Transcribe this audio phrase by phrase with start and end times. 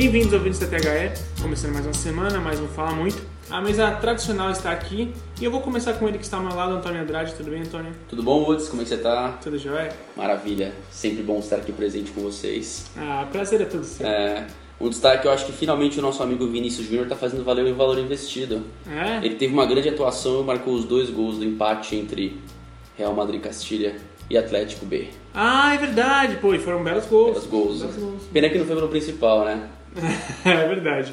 [0.00, 1.12] Bem-vindos ouvintes da THE,
[1.42, 3.22] começando mais uma semana, mais um Fala Muito.
[3.50, 6.56] A mesa tradicional está aqui e eu vou começar com ele que está ao meu
[6.56, 7.34] lado, Antônio Andrade.
[7.34, 7.92] Tudo bem, Antônio?
[8.08, 8.66] Tudo bom, Woods?
[8.66, 9.38] Como é que você tá?
[9.42, 9.92] Tudo jóia?
[10.16, 10.72] Maravilha.
[10.90, 12.86] Sempre bom estar aqui presente com vocês.
[12.96, 14.06] Ah, prazer é tudo seu.
[14.06, 14.46] É,
[14.80, 17.76] um destaque, eu acho que finalmente o nosso amigo Vinícius Júnior está fazendo valer o
[17.76, 18.62] valor investido.
[18.90, 19.18] É?
[19.22, 22.40] Ele teve uma grande atuação e marcou os dois gols do empate entre
[22.96, 23.96] Real Madrid Castilha
[24.30, 25.08] e Atlético B.
[25.34, 27.32] Ah, é verdade, pô, e foram belos gols.
[27.32, 27.78] Belos gols.
[27.80, 28.22] Belos gols.
[28.32, 29.68] Pena que não foi pelo principal, né?
[30.44, 31.12] é verdade.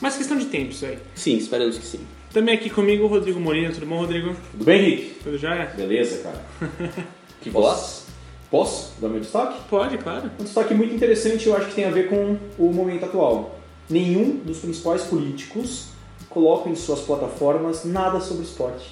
[0.00, 0.98] Mas questão de tempo isso aí.
[1.14, 2.00] Sim, esperamos que sim.
[2.32, 3.72] Também aqui comigo o Rodrigo Molina.
[3.72, 4.34] Tudo bom, Rodrigo?
[4.52, 5.14] Tudo bem, Henrique?
[5.22, 5.66] Tudo jóia?
[5.76, 6.44] Beleza, cara.
[7.40, 7.66] Que Posso?
[7.68, 8.06] voz?
[8.50, 9.58] Posso dar meu destaque?
[9.70, 10.30] Pode, claro.
[10.38, 13.58] Um destaque muito interessante, eu acho que tem a ver com o momento atual.
[13.88, 15.86] Nenhum dos principais políticos
[16.28, 18.88] coloca em suas plataformas nada sobre esporte.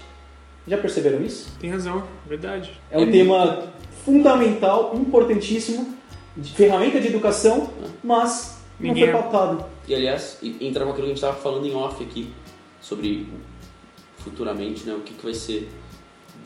[0.67, 1.53] Já perceberam isso?
[1.61, 2.73] Tem razão, verdade.
[2.91, 3.65] É um É tema
[4.05, 5.95] fundamental, importantíssimo,
[6.35, 7.69] de ferramenta de educação,
[8.03, 9.65] mas não Ninguém- foi pautado.
[9.87, 12.31] E aliás, entra com aquilo que a gente estava falando em off aqui,
[12.81, 13.27] sobre
[14.19, 15.69] futuramente né, o que, que vai ser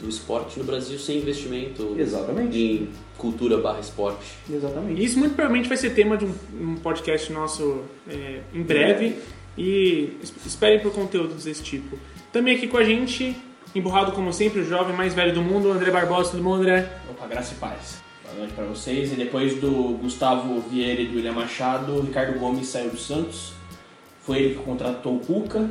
[0.01, 2.59] do esporte no Brasil sem investimento Exatamente.
[2.59, 4.27] em cultura barra esporte.
[4.51, 5.03] Exatamente.
[5.05, 9.17] Isso muito provavelmente vai ser tema de um, um podcast nosso é, em breve.
[9.57, 11.99] E es- esperem por conteúdos desse tipo.
[12.33, 13.37] Também aqui com a gente,
[13.75, 16.31] emburrado como sempre, o jovem mais velho do mundo, André Barbosa.
[16.31, 16.91] Tudo bom, André?
[17.11, 18.02] Opa, graça e paz.
[18.33, 19.13] Boa noite pra vocês.
[19.13, 23.53] E depois do Gustavo Vieira e do William Machado, o Ricardo Gomes saiu do Santos.
[24.23, 25.71] Foi ele que contratou o Cuca.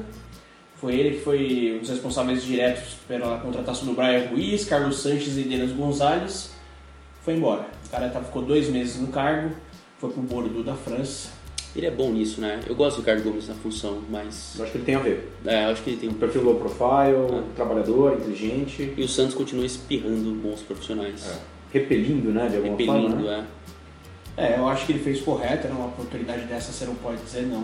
[0.76, 5.38] Foi ele que foi um dos responsáveis diretos pela contratação do Brian Ruiz, Carlos Sanches
[5.38, 6.52] e Denis Gonzalez.
[7.23, 7.67] Foi embora.
[7.86, 9.56] O cara tá- ficou dois meses no cargo.
[10.00, 11.30] Foi pro Bordeaux da França.
[11.76, 12.59] Ele é bom nisso, né?
[12.67, 14.56] Eu gosto do Ricardo Gomes na função, mas.
[14.58, 15.32] Eu acho que ele tem a ver.
[15.45, 16.16] É, eu acho que ele tem Um um.
[16.16, 21.39] perfil low profile, trabalhador, inteligente, E o Santos continua espirrando bons profissionais.
[21.73, 23.21] Repelindo, né, de alguma Repelindo, forma.
[23.37, 23.48] Né?
[24.37, 25.67] É, eu acho que ele fez correto.
[25.67, 27.64] Era uma oportunidade dessa, você não pode dizer não.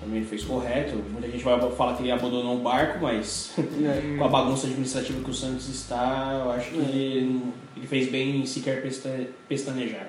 [0.00, 0.96] Também ele fez correto.
[1.10, 3.52] Muita gente vai falar que ele abandonou o barco, mas
[4.18, 7.42] com a bagunça administrativa que o Santos está, eu acho que ele,
[7.76, 10.06] ele fez bem em sequer pesta- pestanejar.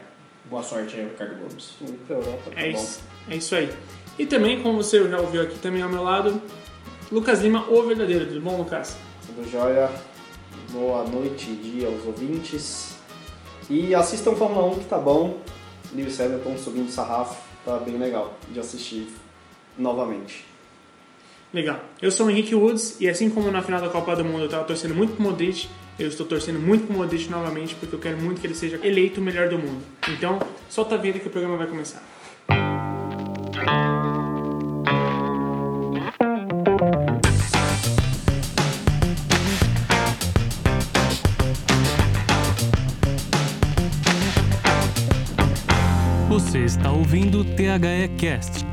[0.50, 1.74] Boa sorte aí, Ricardo Gomes.
[2.56, 3.70] É isso, é isso aí.
[4.20, 6.42] E também, como você já ouviu aqui também ao meu lado,
[7.12, 8.26] Lucas Lima, o verdadeiro.
[8.28, 8.98] Tudo bom, Lucas?
[9.26, 9.90] Tudo jóia?
[10.72, 12.91] Boa noite e dia aos ouvintes.
[13.70, 15.38] E assistam Fórmula 1 que tá bom.
[15.94, 19.08] Lewis Hamilton subindo o sarrafo, tá bem legal de assistir
[19.78, 20.46] novamente.
[21.54, 21.82] Legal.
[22.02, 24.50] Eu sou o Henrique Woods e assim como na final da Copa do Mundo eu
[24.50, 25.68] tava torcendo muito pro Modric,
[26.00, 29.20] eu estou torcendo muito pro Modric novamente porque eu quero muito que ele seja eleito
[29.20, 29.84] o melhor do mundo.
[30.08, 30.40] Então,
[30.70, 32.02] solta a vinheta que o programa vai começar.
[46.52, 48.66] Você está ouvindo o THE Cast.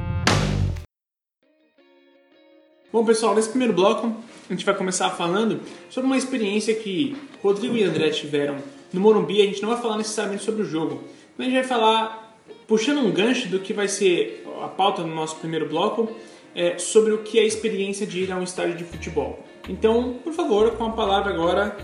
[2.93, 4.17] Bom, pessoal, nesse primeiro bloco
[4.51, 8.57] a gente vai começar falando sobre uma experiência que Rodrigo e André tiveram
[8.93, 9.41] no Morumbi.
[9.41, 11.05] A gente não vai falar necessariamente sobre o jogo,
[11.37, 15.09] mas a gente vai falar, puxando um gancho do que vai ser a pauta do
[15.09, 16.11] nosso primeiro bloco,
[16.57, 19.39] é, sobre o que é a experiência de ir a um estádio de futebol.
[19.69, 21.77] Então, por favor, com a palavra agora,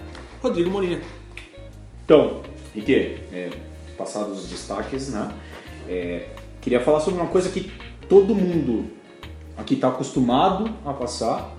[0.42, 1.00] Rodrigo Molina.
[2.04, 2.42] Então,
[2.74, 3.50] Henrique, é,
[3.96, 5.32] passados os destaques, né?
[5.88, 6.28] É,
[6.60, 7.70] queria falar sobre uma coisa que
[8.08, 8.86] todo mundo
[9.56, 11.54] aqui está acostumado a passar.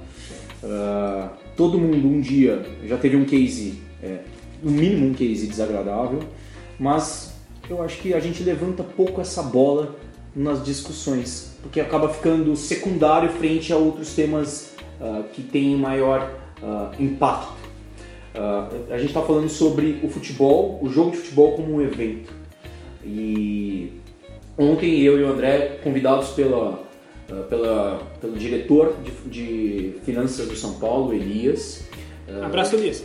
[0.63, 4.19] Ah, todo mundo um dia já teve um case, é,
[4.61, 6.19] no mínimo um case desagradável,
[6.79, 7.33] mas
[7.69, 9.95] eu acho que a gente levanta pouco essa bola
[10.35, 16.91] nas discussões, porque acaba ficando secundário frente a outros temas ah, que têm maior ah,
[16.99, 17.53] impacto.
[18.33, 22.33] Ah, a gente está falando sobre o futebol, o jogo de futebol como um evento.
[23.03, 23.93] E
[24.57, 26.79] ontem eu e o André, convidados pela,
[27.29, 31.85] ah, pela, pelo diretor de, de finanças do São Paulo, Elias,
[32.43, 33.03] Abraço, Elias.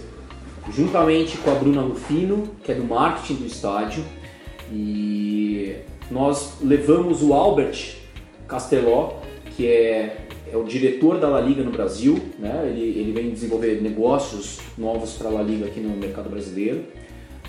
[0.71, 4.03] juntamente com a Bruna Rufino, que é do marketing do estádio,
[4.73, 5.77] e
[6.11, 7.97] nós levamos o Albert
[8.49, 9.21] Casteló,
[9.57, 12.67] que é, é o diretor da La Liga no Brasil, né?
[12.67, 16.85] ele, ele vem desenvolver negócios novos para a La Liga aqui no mercado brasileiro.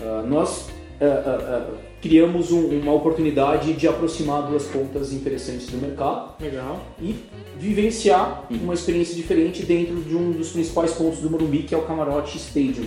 [0.00, 0.68] Ah, nós
[1.00, 1.66] ah, ah,
[2.02, 6.80] criamos um- uma oportunidade de aproximar duas pontas interessantes do mercado Legal.
[7.00, 7.14] e
[7.58, 11.82] vivenciar uma experiência diferente dentro de um dos principais pontos do Morumbi, que é o
[11.82, 12.86] Camarote Stadium.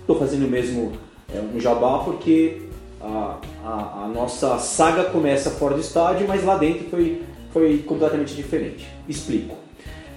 [0.00, 0.92] Estou fazendo mesmo
[1.32, 2.62] é, um jabá porque
[3.00, 7.22] a, a- a nossa saga começa fora do estádio, mas lá dentro foi,
[7.52, 8.86] foi completamente diferente.
[9.08, 9.56] Explico.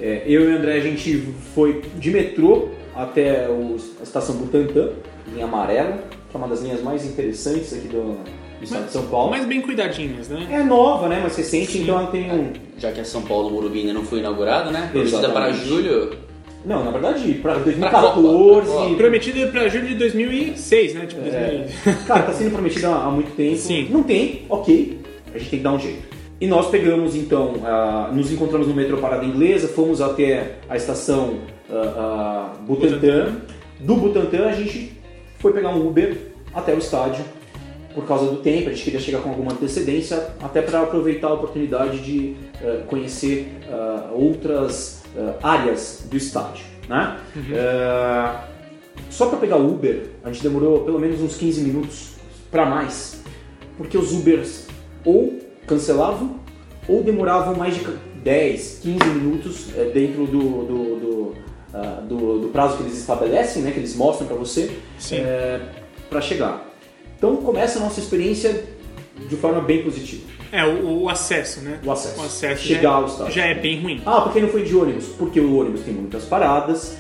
[0.02, 4.90] É, eu e o André, a gente foi de metrô até o- a estação Butantã,
[5.42, 8.18] amarela, que é uma das linhas mais interessantes aqui do,
[8.60, 9.32] do estado de São Paulo.
[9.32, 10.48] Mas bem cuidadinhas, né?
[10.52, 11.20] É nova, né?
[11.20, 12.54] Mais recente, então ela tem um.
[12.78, 14.90] Já que a São Paulo Morumbi ainda não foi inaugurada, né?
[14.92, 16.16] Prometida para julho.
[16.66, 18.28] Não, na verdade, Pra 2014.
[18.28, 21.06] Copa, pra Prometido pra julho de 2006, né?
[21.06, 22.06] Tipo, 2000.
[22.06, 23.58] Cara, tá sendo prometido há muito tempo.
[23.58, 23.88] Sim.
[23.90, 25.00] Não tem, ok.
[25.34, 26.18] A gente tem que dar um jeito.
[26.40, 31.40] E nós pegamos então, ah, nos encontramos no metrô Parada Inglesa, fomos até a estação
[31.70, 33.38] ah, ah, Butantã.
[33.80, 34.92] Do Butantã a gente
[35.40, 36.27] foi pegar um Uber
[36.58, 37.24] até o estádio
[37.94, 41.34] por causa do tempo, a gente queria chegar com alguma antecedência, até para aproveitar a
[41.34, 46.64] oportunidade de ah, conhecer ah, outras ah, áreas do estádio.
[46.88, 47.18] Né?
[47.58, 48.44] Ah,
[49.10, 52.12] só para pegar o Uber, a gente demorou pelo menos uns 15 minutos
[52.52, 53.22] para mais,
[53.78, 54.68] porque os Ubers
[55.04, 56.40] ou cancelavam
[56.88, 57.82] ou demoravam mais de
[58.24, 61.36] 10, 15 minutos dentro do, do, do,
[61.74, 64.70] ah, do- do prazo que eles estabelecem, né, que eles mostram para você.
[66.10, 66.66] Para chegar.
[67.18, 68.64] Então começa a nossa experiência
[69.28, 70.24] de forma bem positiva.
[70.52, 71.80] É, o, o acesso, né?
[71.84, 72.22] O acesso.
[72.22, 73.34] O acesso Chegar já, ao estádio.
[73.34, 74.02] já é bem ruim.
[74.06, 75.08] Ah, por que não foi de ônibus?
[75.18, 76.98] Porque o ônibus tem muitas paradas,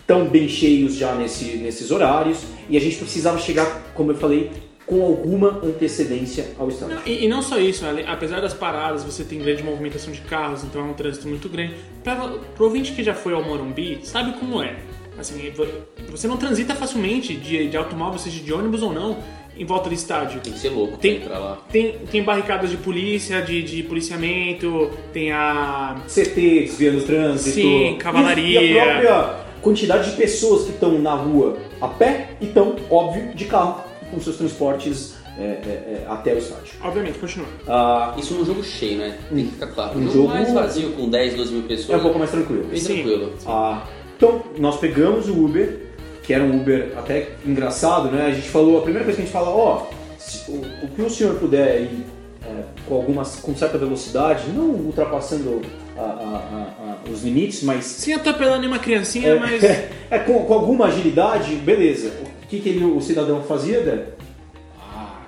[0.00, 4.50] estão bem cheios já nesse, nesses horários, e a gente precisava chegar, como eu falei,
[4.84, 6.96] com alguma antecedência ao estádio.
[6.96, 10.62] Não, e, e não só isso, apesar das paradas, você tem grande movimentação de carros,
[10.62, 11.74] então é um trânsito muito grande.
[12.02, 12.16] Pra,
[12.54, 14.76] pro ouvinte que já foi ao Morumbi, sabe como é.
[15.18, 15.66] Assim, vo-
[16.10, 19.16] você não transita facilmente de, de automóvel, seja de ônibus ou não,
[19.56, 20.40] em volta do estádio.
[20.40, 21.58] Tem que ser louco Tem- pra entrar lá.
[21.70, 25.96] Tem, tem barricadas de polícia, de, de policiamento, tem a.
[26.08, 27.54] CT, desviando o trânsito.
[27.54, 28.60] Sim, cavalaria.
[28.62, 32.76] E, e a própria quantidade de pessoas que estão na rua a pé e estão,
[32.90, 36.74] óbvio, de carro, com seus transportes é, é, é, até o estádio.
[36.82, 37.46] Obviamente, continua.
[37.66, 39.16] Ah, Isso num jogo cheio, né?
[39.34, 39.98] Tem que ficar claro.
[39.98, 41.90] Um Um jogo, jogo- mais vazio, com 10, 12 mil pessoas.
[41.90, 42.64] é um pouco mais tranquilo.
[42.64, 42.94] Bem Sim.
[42.94, 43.32] tranquilo.
[43.46, 43.82] Ah,
[44.16, 45.78] então, nós pegamos o Uber,
[46.22, 48.26] que era um Uber até engraçado, né?
[48.26, 49.86] A gente falou, a primeira coisa que a gente fala, ó,
[50.18, 52.04] se- o, o que o senhor puder ir
[52.42, 55.62] é, com, algumas, com certa velocidade, não ultrapassando
[55.96, 59.62] a- a- a- a- os limites, mas Sem atropelar nenhuma criancinha, mas.
[60.10, 62.12] é, com, com alguma agilidade, beleza.
[62.42, 64.04] O que, que ele, o cidadão fazia, Dé?
[64.80, 65.22] Ah,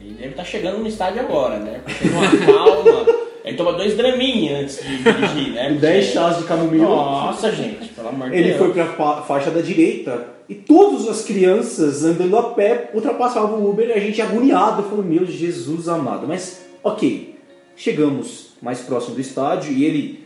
[0.00, 1.80] ele deve estar chegando no estádio agora, né?
[2.00, 3.27] Tem uma calma.
[3.48, 5.72] Ele toma dois draminha antes de dirigir, né?
[5.80, 6.84] 10 chás de camomila.
[6.84, 8.58] Nossa, gente, pelo amor de Ele Deus.
[8.58, 13.70] foi para a faixa da direita e todas as crianças andando a pé ultrapassavam o
[13.70, 16.26] Uber e a gente agoniado, falando, meu Jesus amado.
[16.28, 17.36] Mas, ok,
[17.76, 20.24] chegamos mais próximo do estádio e ele,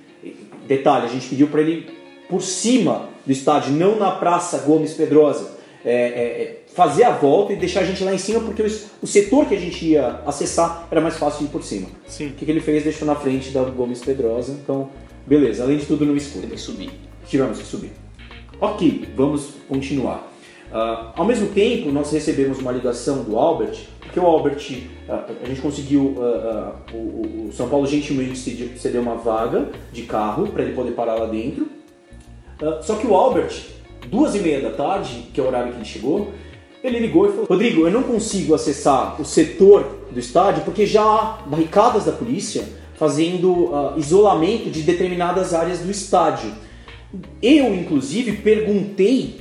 [0.66, 1.86] detalhe, a gente pediu para ele
[2.28, 5.96] por cima do estádio, não na Praça Gomes Pedrosa, é, é,
[6.43, 8.67] é, fazer a volta e deixar a gente lá em cima porque o,
[9.02, 11.88] o setor que a gente ia acessar era mais fácil de ir por cima.
[12.06, 12.29] Sim.
[12.29, 12.84] O que, que ele fez?
[12.84, 14.88] Deixou na frente da Gomes Pedrosa, então,
[15.26, 16.46] beleza, além de tudo no escuro.
[16.46, 16.90] Que subir.
[17.26, 17.90] Tivemos que subir.
[18.61, 20.29] Ok, vamos continuar.
[20.73, 25.46] Ah, ao mesmo tempo, nós recebemos uma ligação do Albert, porque o Albert, ah, a
[25.46, 26.96] gente conseguiu, ah, o,
[27.49, 31.26] o- São Paulo gentilmente cede- cedeu uma vaga de carro para ele poder parar lá
[31.26, 31.67] dentro.
[32.82, 33.52] Só que o Albert,
[34.08, 36.32] duas e meia da tarde, que é o horário que ele chegou,
[36.82, 41.02] ele ligou e falou: Rodrigo, eu não consigo acessar o setor do estádio porque já
[41.02, 42.64] há barricadas da polícia
[42.94, 46.53] fazendo ah, isolamento de determinadas áreas do estádio.
[47.43, 49.41] Eu, inclusive, perguntei,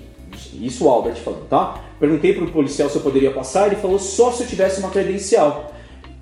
[0.53, 1.79] isso o Albert falando, tá?
[1.99, 5.71] Perguntei pro policial se eu poderia passar, ele falou só se eu tivesse uma credencial.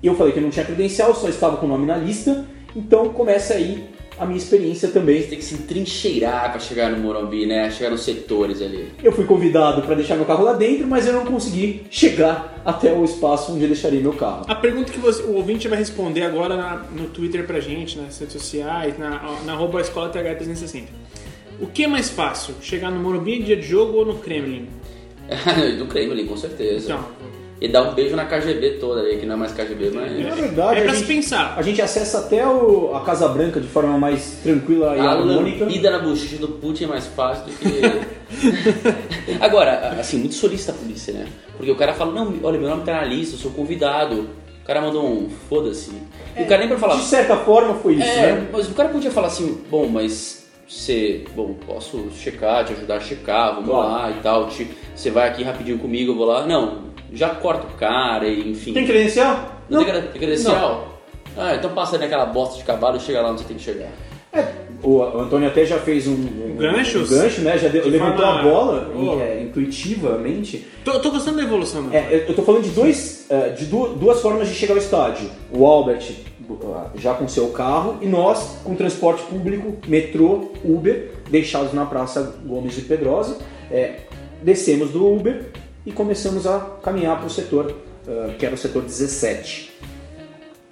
[0.02, 2.44] Eu falei que eu não tinha credencial, só estava com o nome na lista,
[2.76, 3.88] então começa aí
[4.20, 5.22] a minha experiência também.
[5.22, 7.70] Tem que se trincheirar pra chegar no Morumbi, né?
[7.70, 8.92] Chegar nos setores ali.
[9.02, 12.92] Eu fui convidado para deixar meu carro lá dentro, mas eu não consegui chegar até
[12.92, 14.44] o espaço onde eu deixaria meu carro.
[14.46, 18.18] A pergunta que você- o ouvinte vai responder agora na- no Twitter pra gente, nas
[18.18, 20.84] redes sociais, na, na arroba escola TH360.
[21.60, 22.54] O que é mais fácil?
[22.62, 24.68] Chegar no Morumbi em dia de jogo ou no Kremlin?
[25.78, 26.84] Do Kremlin, com certeza.
[26.92, 27.04] Então,
[27.60, 30.12] E dar um beijo na KGB toda ali, que não é mais KGB, Na mas.
[30.34, 31.54] verdade, é pra a se gente, pensar.
[31.58, 35.64] a gente acessa até o- a Casa Branca de forma mais tranquila e A harmônica.
[35.64, 37.80] lambida na bochecha do Putin é mais fácil do que.
[39.40, 41.26] Agora, assim, muito solista a polícia, né?
[41.56, 44.28] Porque o cara fala: não, olha, meu nome tá na lista, eu sou convidado.
[44.62, 45.90] O cara mandou um foda-se.
[46.38, 46.96] E o cara nem pra falar.
[46.96, 48.48] De certa forma foi isso, É, né?
[48.52, 53.00] mas o cara podia falar assim, bom, mas você, bom, posso checar, te ajudar a
[53.00, 53.88] checar, vamos Claro.
[53.90, 56.46] lá e tal, te- você vai aqui rapidinho comigo, eu vou lá.
[56.46, 58.72] Não, já corta o cara e enfim.
[58.72, 59.56] Tem credencial?
[59.68, 60.98] Não tem tem credencial?
[61.36, 63.88] Ah, então passa naquela bosta de cavalo e chega lá onde você tem que chegar.
[64.32, 64.46] É,
[64.82, 67.10] o Antônio até já fez um, um, Ganchos?
[67.10, 67.58] um gancho, né?
[67.58, 69.20] Já deu- levantou forma- a bola Oh.
[69.20, 70.66] é, intuitivamente.
[70.84, 71.94] Tô, tô gostando da evolução, mano.
[71.94, 75.28] É, eu tô falando de, dois, é, de du- duas formas de chegar ao estádio.
[75.52, 76.12] O Albert
[76.48, 82.36] uh, já com seu carro e nós com transporte público, metrô, Uber, deixados na Praça
[82.44, 83.38] Gomes de Pedrosa.
[83.70, 84.00] É,
[84.42, 85.46] descemos do Uber
[85.86, 87.74] e começamos a caminhar para o setor
[88.06, 89.70] ah, que era o setor 17.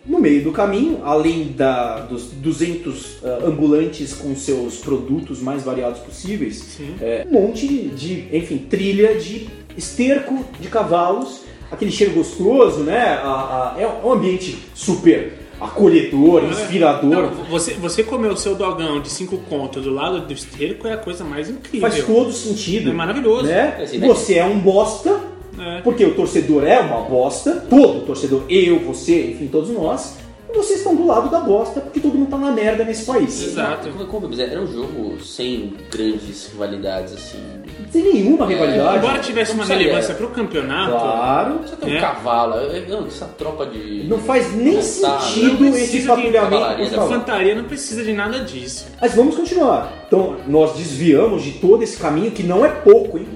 [0.06, 6.00] No meio do caminho, além da- dos 200 ah, ambulantes com seus produtos mais variados
[6.00, 12.98] possíveis, é, um monte de, enfim, trilha de esterco de cavalos, aquele cheiro gostoso, né?
[13.22, 17.08] A- a- é um ambiente super acolhedor, inspirador.
[17.10, 20.92] Não, você, você comer o seu dogão de 5 contos do lado do esterco é
[20.92, 21.88] a coisa mais incrível.
[21.90, 22.90] Faz todo sentido.
[22.90, 23.44] É maravilhoso.
[23.44, 23.76] Né?
[23.78, 25.18] Daqui- Você é um bosta,
[25.58, 25.80] É.
[25.82, 30.16] porque o torcedor é uma bosta, todo torcedor, eu, você, enfim, todos nós,
[30.50, 33.42] e vocês estão do lado da bosta, porque todo mundo tá na merda nesse país.
[33.42, 33.88] Exato.
[34.06, 37.38] Como, era um jogo sem grandes rivalidades, assim.
[37.90, 38.98] Sem nenhuma rivalidade.
[38.98, 40.14] Embora tivesse uma Não sei, relevância é.
[40.16, 41.60] pro campeonato, Claro.
[41.66, 42.00] Só tem um É.
[42.00, 42.54] cavalo.
[42.56, 44.04] eu- eu- Essa tropa de.
[44.08, 46.90] Não faz nem Montar, sentido não esse patrulhamento.
[46.90, 47.06] favor.
[47.06, 48.86] infantaria não precisa de nada disso.
[49.00, 49.92] Mas vamos continuar.
[50.06, 53.26] Então, nós desviamos de todo esse caminho, que não é pouco, hein?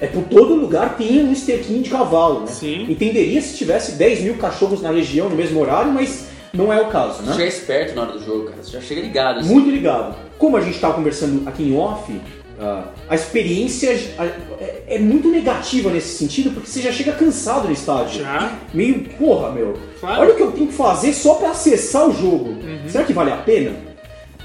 [0.00, 2.46] É por todo lugar tem um esterquinho de cavalo, né?
[2.46, 2.86] Sim.
[2.88, 6.86] Entenderia se tivesse 10 mil cachorros na região no mesmo horário, mas não é o
[6.86, 7.36] caso, Você né?
[7.36, 8.62] já é esperto na hora do jogo, cara.
[8.62, 9.40] Você já chega ligado.
[9.40, 9.48] Assim.
[9.52, 10.14] Muito ligado.
[10.38, 12.20] Como a gente estava conversando aqui em off,
[12.60, 14.24] ah, a experiência ah,
[14.60, 18.22] é- é muito negativa nesse sentido, porque você já chega cansado no estádio.
[18.22, 18.52] Já?
[18.72, 19.74] Meio, porra, meu.
[20.00, 20.22] Claro.
[20.22, 22.56] Olha o que eu tenho que fazer só para acessar o jogo.
[22.88, 23.72] Será que vale a pena?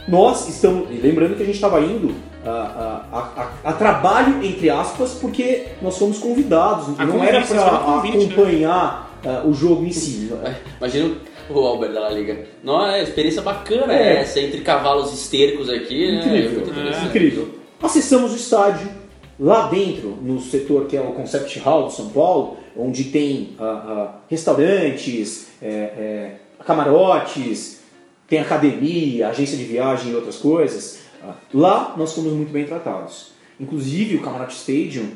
[0.07, 0.89] Nós estamos.
[1.01, 2.13] Lembrando que a gente estava indo
[2.45, 6.99] ah, a, a- a- a trabalho, entre aspas, porque nós fomos convidados.
[6.99, 8.11] A não era para né?
[8.17, 10.29] acompanhar ah, o jogo em si.
[10.77, 11.15] Imagina
[11.49, 12.45] o Albert da Liga.
[12.63, 14.21] Não, é experiência bacana É.
[14.21, 16.19] essa, entre cavalos estercos aqui, né?
[16.25, 17.05] Incrível, Muito interessante.
[17.07, 17.49] incrível.
[17.81, 18.89] Acessamos o estádio,
[19.39, 23.63] lá dentro, no setor que é o Concept Hall de São Paulo, onde tem ah,
[23.63, 26.31] ah, restaurantes, é, é,
[26.65, 27.81] camarotes,
[28.27, 30.99] tem academia, agência de viagem e outras coisas.
[31.23, 33.31] Ah, lá nós fomos muito bem tratados.
[33.59, 35.09] Inclusive o Camarote Stadium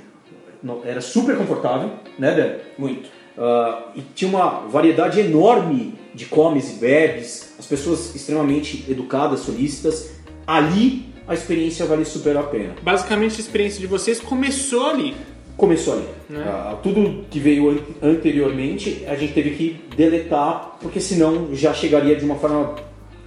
[0.85, 2.55] era super confortável, né, Dan?
[2.77, 3.09] Muito.
[3.37, 10.11] Ah, e tinha uma variedade enorme de comes e bebes, as pessoas extremamente educadas, solícitas.
[10.45, 12.75] Ali a experiência vale super a pena.
[12.81, 15.13] Basicamente, a experiência de vocês começou ali.
[15.57, 16.05] Começou ali.
[16.29, 16.43] Né?
[16.47, 22.15] Ah, tudo que veio an- anteriormente a gente teve que deletar, porque senão já chegaria
[22.15, 22.75] de uma forma.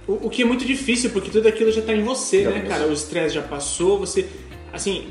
[0.07, 2.63] O, o que é muito difícil, porque tudo aquilo já tá em você, Já né,
[2.65, 2.87] em cara?
[2.87, 4.25] O estresse já passou, você.
[4.73, 5.07] Assim,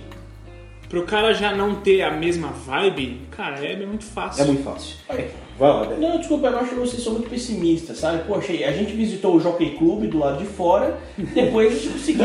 [0.90, 4.42] pro cara já não ter a mesma vibe, cara, é muito fácil.
[4.42, 4.96] É muito fácil.
[5.58, 5.86] Vai lá.
[5.98, 8.24] Não, desculpa, eu acho que vocês são muito pessimistas, sabe?
[8.26, 12.24] Poxa, a gente visitou o Jockey Club do lado de fora, depois a gente conseguiu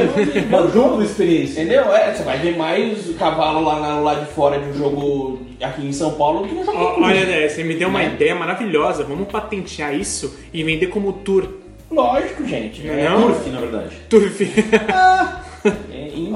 [0.74, 0.98] jogo.
[0.98, 1.60] da experiência.
[1.62, 1.93] Entendeu?
[1.93, 5.86] É, você vai ver mais cavalo lá na- lá de fora de um jogo aqui
[5.86, 7.03] em São Paulo do que no Jockey Club.
[7.03, 8.13] Olha, Dé, você me deu uma Né?
[8.13, 9.03] ideia maravilhosa.
[9.03, 11.45] Vamos patentear isso e vender como tour.
[11.91, 12.81] Lógico, gente.
[12.88, 13.22] Não, É, não?
[13.27, 13.95] Turf, na verdade.
[14.10, 14.41] Turf.
[14.41, 15.45] é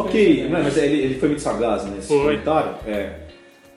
[0.02, 2.20] Ok, não, mas ele, ele foi muito sagaz nesse Foi.
[2.20, 2.76] comentário.
[2.88, 3.14] É,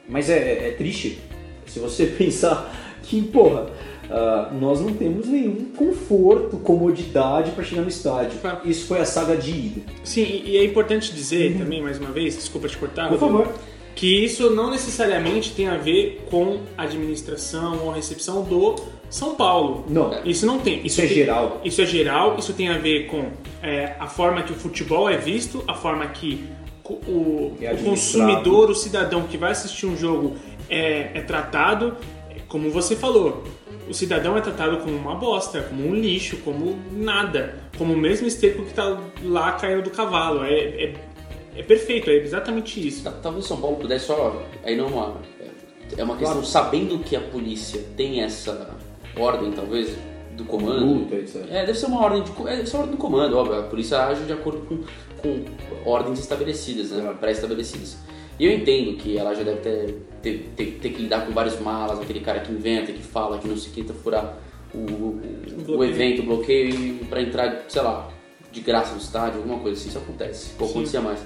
[0.08, 1.18] mas é, é- é triste
[1.66, 3.66] se você pensar que, porra,
[4.10, 8.38] ah, nós não temos nenhum conforto, comodidade para chegar no estádio.
[8.40, 8.60] Claro.
[8.64, 9.80] Isso foi a saga de ida.
[10.04, 13.48] Sim, e é importante dizer também, mais uma vez, desculpa te cortar, Por favor.
[13.94, 18.74] que isso não necessariamente tem a ver com a administração ou a recepção do
[19.12, 19.84] São Paulo.
[19.88, 20.84] Não, Isso não tem.
[20.86, 21.60] isso é tem- geral.
[21.62, 23.26] Isso é geral, isso tem a ver com
[23.62, 26.44] é, a forma que o futebol é visto, a forma que
[26.84, 30.36] o, É o consumidor, o cidadão que vai assistir um jogo
[30.68, 31.96] é, é tratado,
[32.48, 33.44] como você falou.
[33.88, 37.58] O cidadão é tratado como uma bosta, como um lixo, como nada.
[37.76, 40.44] Como o mesmo esterco que tá lá caindo do cavalo.
[40.44, 40.94] É, é,
[41.56, 43.02] é perfeito, é exatamente isso.
[43.04, 44.42] Ta- Talvez São Paulo pudesse só.
[44.64, 45.16] Aí não é uma.
[45.96, 48.74] É uma questão, sabendo que a polícia tem essa
[49.16, 49.96] ordem, talvez,
[50.36, 50.84] do comando.
[50.84, 51.46] Luta, etc.
[51.50, 53.58] É, deve ser uma ordem de, é, deve ser uma ordem do comando, óbvio.
[53.58, 54.78] A polícia age de acordo com,
[55.20, 57.14] com ordens estabelecidas, né?
[57.18, 57.96] Pré-estabelecidas.
[58.38, 61.60] E eu entendo que ela já deve ter, ter, ter, ter que lidar com vários
[61.60, 64.38] malas, aquele cara que inventa, que fala, que não se tenta furar
[64.74, 68.08] o, o, o evento, o bloqueio pra entrar, sei lá,
[68.50, 69.90] de graça no estádio, alguma coisa assim.
[69.90, 70.46] Isso acontece.
[70.56, 70.64] Sim.
[70.64, 71.20] acontecia mais.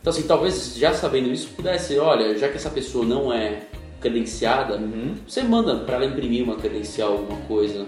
[0.00, 3.62] Então, assim, talvez já sabendo isso, pudesse, olha, já que essa pessoa não é
[4.00, 4.80] credenciada,
[5.26, 7.86] você manda pra ela imprimir uma credencial, alguma coisa.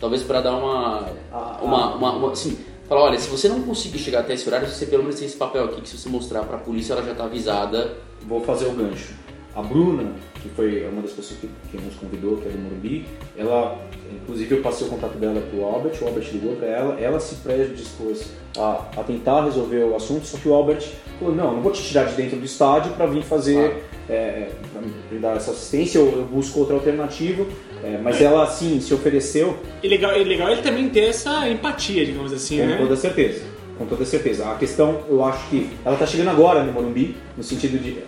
[0.00, 1.08] Talvez pra dar uma.
[1.32, 2.56] Ah, uma, uma, uma- assim,
[2.88, 5.36] falar, olha, se você não conseguir chegar até esse horário, você pelo menos tem esse
[5.36, 7.96] papel aqui que se você mostrar pra polícia, ela já tá avisada.
[8.22, 9.14] Vou fazer o gancho.
[9.58, 13.04] A Bruna, que foi uma das pessoas que, que nos convidou, que é do Morumbi,
[13.36, 13.76] ela,
[14.22, 17.34] inclusive eu passei o contato dela pro Albert, o Albert ligou para ela, ela se
[17.36, 20.86] predispôs a, a tentar resolver o assunto, só que o Albert
[21.18, 23.80] falou, não, não vou te tirar de dentro do estádio para vir fazer, Claro.
[24.08, 27.44] é, pra me dar essa assistência, eu, eu busco outra alternativa,
[27.82, 32.06] é, mas ela, sim, se ofereceu E legal, e legal ele também ter essa empatia,
[32.06, 32.76] digamos assim, com né?
[32.76, 33.42] toda certeza.
[33.76, 34.48] Com toda certeza.
[34.50, 37.98] A questão, eu acho que ela está chegando agora no Morumbi, no sentido de.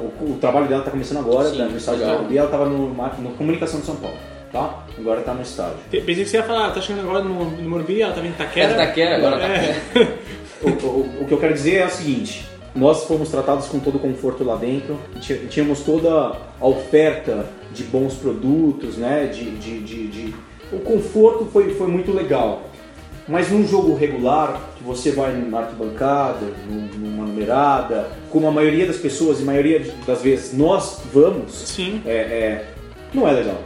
[0.00, 2.18] O, o trabalho dela está começando agora, Sim, da- no estádio do legal.
[2.18, 4.16] Morumbi, ela estava no, mar- no Comunicação de São Paulo,
[4.52, 4.84] tá?
[4.98, 5.76] Agora está no estádio.
[5.90, 8.36] Pensei que você ia falar, tá chegando agora no, no Morumbi, ela tá vindo em
[8.36, 8.72] Taquera.
[8.72, 9.74] Era Taquera, agora tá É.
[9.92, 10.18] Taquera.
[10.62, 13.96] O, o- o que eu quero dizer é o seguinte: nós fomos tratados com todo
[13.96, 14.98] o conforto lá dentro,
[15.50, 19.26] tínhamos toda a oferta de bons produtos, né?
[19.26, 20.34] De, de, de- de-
[20.72, 22.62] O conforto foi, foi muito legal.
[23.28, 28.86] Mas num jogo regular, que você vai numa arquibancada, num- numa numerada, como a maioria
[28.86, 32.02] das pessoas e a maioria das vezes nós vamos, Sim.
[32.04, 32.64] é, é,
[33.14, 33.58] não é legal.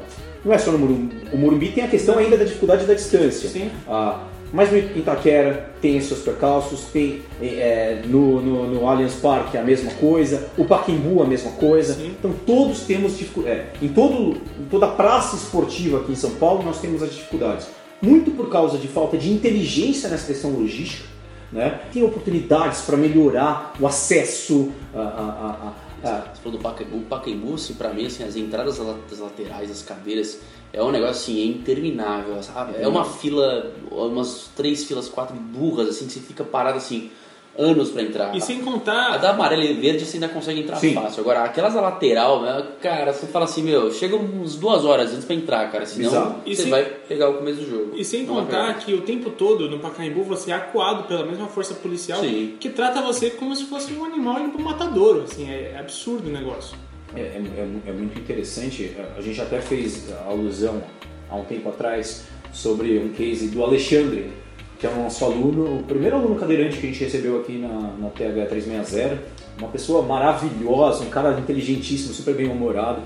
[0.45, 1.17] Não é só no Morumbi.
[1.33, 3.49] O Morumbi tem a questão ainda da dificuldade da distância.
[3.49, 3.71] Sim.
[3.89, 4.21] Ah,
[4.53, 9.91] mas no Itaquera tem seus percalços, tem é, no, no, no Allianz Parque a mesma
[9.95, 11.95] coisa, o Paquimbu a mesma coisa.
[11.95, 12.15] Sim.
[12.19, 13.65] Então todos temos dificuldades.
[13.83, 17.67] em, todo, em toda praça esportiva aqui em São Paulo nós temos as dificuldades.
[18.03, 21.09] Muito por causa de falta de inteligência nessa questão logística.
[21.53, 21.81] Né?
[21.93, 26.97] Tem oportunidades para melhorar o acesso a- a- a- a- a, Você falou do Pacaembu.
[26.99, 30.41] O Pacaembu, assim, pra mim, assim, as entradas das la- das laterais, das cadeiras,
[30.73, 32.75] é um negócio, assim, é interminável, sabe?
[32.79, 37.11] É uma fila, umas três filas, quatro burras, assim, que você fica parado, assim,
[37.59, 38.35] anos pra entrar.
[38.37, 39.17] E sem A contar.
[39.19, 40.95] da amarela e verde você ainda consegue entrar Sim.
[40.95, 41.21] fácil.
[41.21, 45.25] Agora, aquelas da lateral, né, cara, você fala assim, meu, chega uns duas horas antes
[45.25, 46.41] pra entrar, cara, senão Bizarro.
[46.47, 47.93] Você sem- vai pegar o começo do jogo.
[47.97, 51.47] E sem Não contar que o tempo todo no Pacaembu você é acuado pela mesma
[51.49, 52.55] força policial Sim.
[52.61, 55.23] que trata você como se fosse um animal indo pro matadouro.
[55.23, 56.77] Assim, é, é absurdo o negócio.
[57.15, 57.43] É, é-
[57.87, 58.95] é- é muito interessante.
[59.17, 60.83] A gente até fez alusão
[61.31, 64.31] há um tempo atrás sobre um case do Alexandre,
[64.79, 67.95] que é o nosso aluno, o primeiro aluno cadeirante que a gente recebeu aqui na,
[67.99, 69.19] na TH 360.
[69.59, 73.01] Uma pessoa maravilhosa, um cara inteligentíssimo, super bem humorado.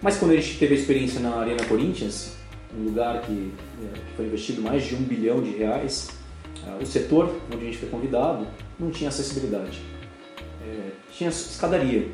[0.00, 2.36] Mas quando a gente teve a experiência na Arena Corinthians,
[2.78, 3.52] um lugar que,
[3.82, 6.10] é, que foi investido mais de um bilhão de reais,
[6.66, 8.46] ah, o setor onde a gente foi convidado
[8.78, 9.80] não tinha acessibilidade.
[10.62, 12.08] É, tinha escadaria.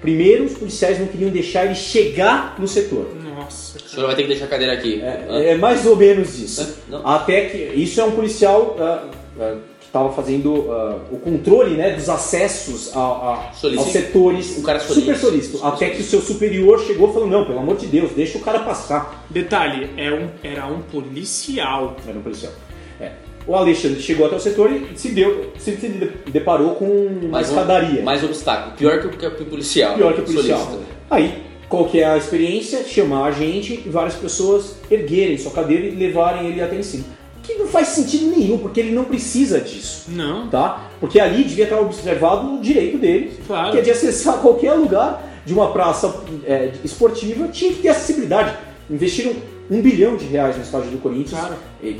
[0.00, 3.10] Primeiro, os policiais não queriam deixar ele chegar no setor.
[3.36, 5.00] Nossa, O senhor vai ter que deixar a cadeira aqui.
[5.02, 6.76] É, é mais ou menos isso.
[6.88, 7.06] Não.
[7.06, 9.04] Até que isso é um policial ah,
[9.40, 14.56] ah, que estava fazendo ah, o controle né, dos acessos a, a- aos setores.
[14.58, 15.18] Um cara super solícito.
[15.58, 15.66] solícito.
[15.66, 18.40] Até que o seu superior chegou e falou: não, pelo amor de Deus, deixa o
[18.40, 19.24] cara passar.
[19.30, 21.96] Detalhe, é um, era um policial.
[22.06, 22.52] Era um policial.
[23.00, 23.12] É.
[23.48, 25.88] O Alexandre chegou até o setor e se deu, se, se
[26.30, 28.02] deparou com uma Mais um- escadaria.
[28.02, 28.76] Mais obstáculo.
[28.76, 29.94] Pior que o, policial.
[29.96, 30.58] Pior que o policial.
[30.60, 30.84] Solista.
[31.10, 32.84] Aí, qual que é a experiência?
[32.84, 37.04] Chamar a gente e várias pessoas erguerem sua cadeira e levarem ele até em cima.
[37.42, 40.86] Que não faz sentido nenhum, porque ele não precisa disso, Não, tá?
[41.00, 43.72] Porque ali devia estar observado o direito dele, Claro.
[43.72, 48.54] que é de acessar qualquer lugar de uma praça é, esportiva, tinha que ter acessibilidade.
[48.90, 49.32] Investiram
[49.70, 51.40] um bilhão de reais no estádio do Corinthians.
[51.40, 51.54] Claro.
[51.82, 51.94] É,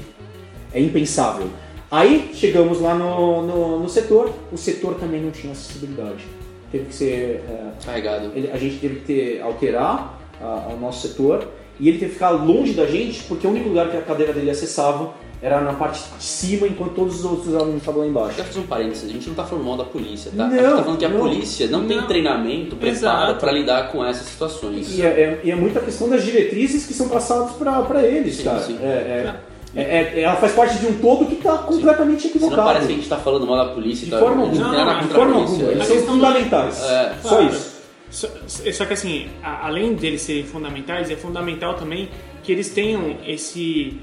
[0.72, 1.48] é impensável.
[1.90, 6.24] Aí chegamos lá no, no, no setor, o setor também não tinha acessibilidade.
[6.70, 8.30] Teve que ser é, Carregado.
[8.34, 11.48] ele- a gente teve que ter, alterar a- o nosso setor
[11.80, 14.32] e ele teve que ficar longe da gente porque o único lugar que a cadeira
[14.34, 18.34] dele acessava era na parte de cima enquanto todos os outros alunos estavam lá embaixo.
[18.34, 20.36] Quero fazer um parênteses, a gente não tá falando mal da polícia, tá?
[20.36, 21.20] Não, a gente tá falando que a não.
[21.20, 22.06] polícia não, tem Não.
[22.08, 23.40] treinamento, preparo Exato.
[23.40, 24.98] pra lidar com essas situações.
[24.98, 28.60] E é, é- é muita questão das diretrizes que são passadas para eles, Sim, cara.
[28.60, 28.78] sim.
[28.82, 29.34] É-
[29.82, 32.62] é- é- ela faz parte de um todo que está completamente Senão equivocado.
[32.68, 34.18] parece que a gente tá falando mal da polícia De tá?
[34.18, 35.70] forma alguma, não não, de forma alguma.
[35.72, 36.82] Eles são fundamentais.
[36.82, 37.14] É.
[37.22, 37.46] Só Claro.
[37.46, 37.78] isso.
[38.10, 38.28] Só,
[38.72, 42.08] só que assim, a- além deles serem fundamentais, é fundamental também
[42.42, 43.98] que eles tenham esse.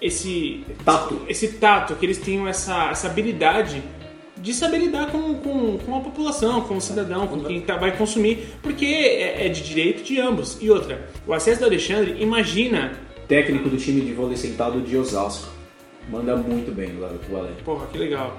[0.00, 0.64] esse.
[0.84, 1.20] Tato.
[1.28, 3.82] esse tato, que eles tenham essa, essa habilidade
[4.36, 7.96] de saber lidar com, com, com a população, com o cidadão, com quem tá- vai
[7.96, 10.56] consumir, porque é, é de direito de ambos.
[10.60, 12.92] E outra, o acesso do Alexandre, imagina.
[13.28, 15.48] Técnico do time de vôlei sentado de Osasco.
[16.10, 17.50] Manda muito bem o Ale.
[17.64, 18.36] Porra, que legal.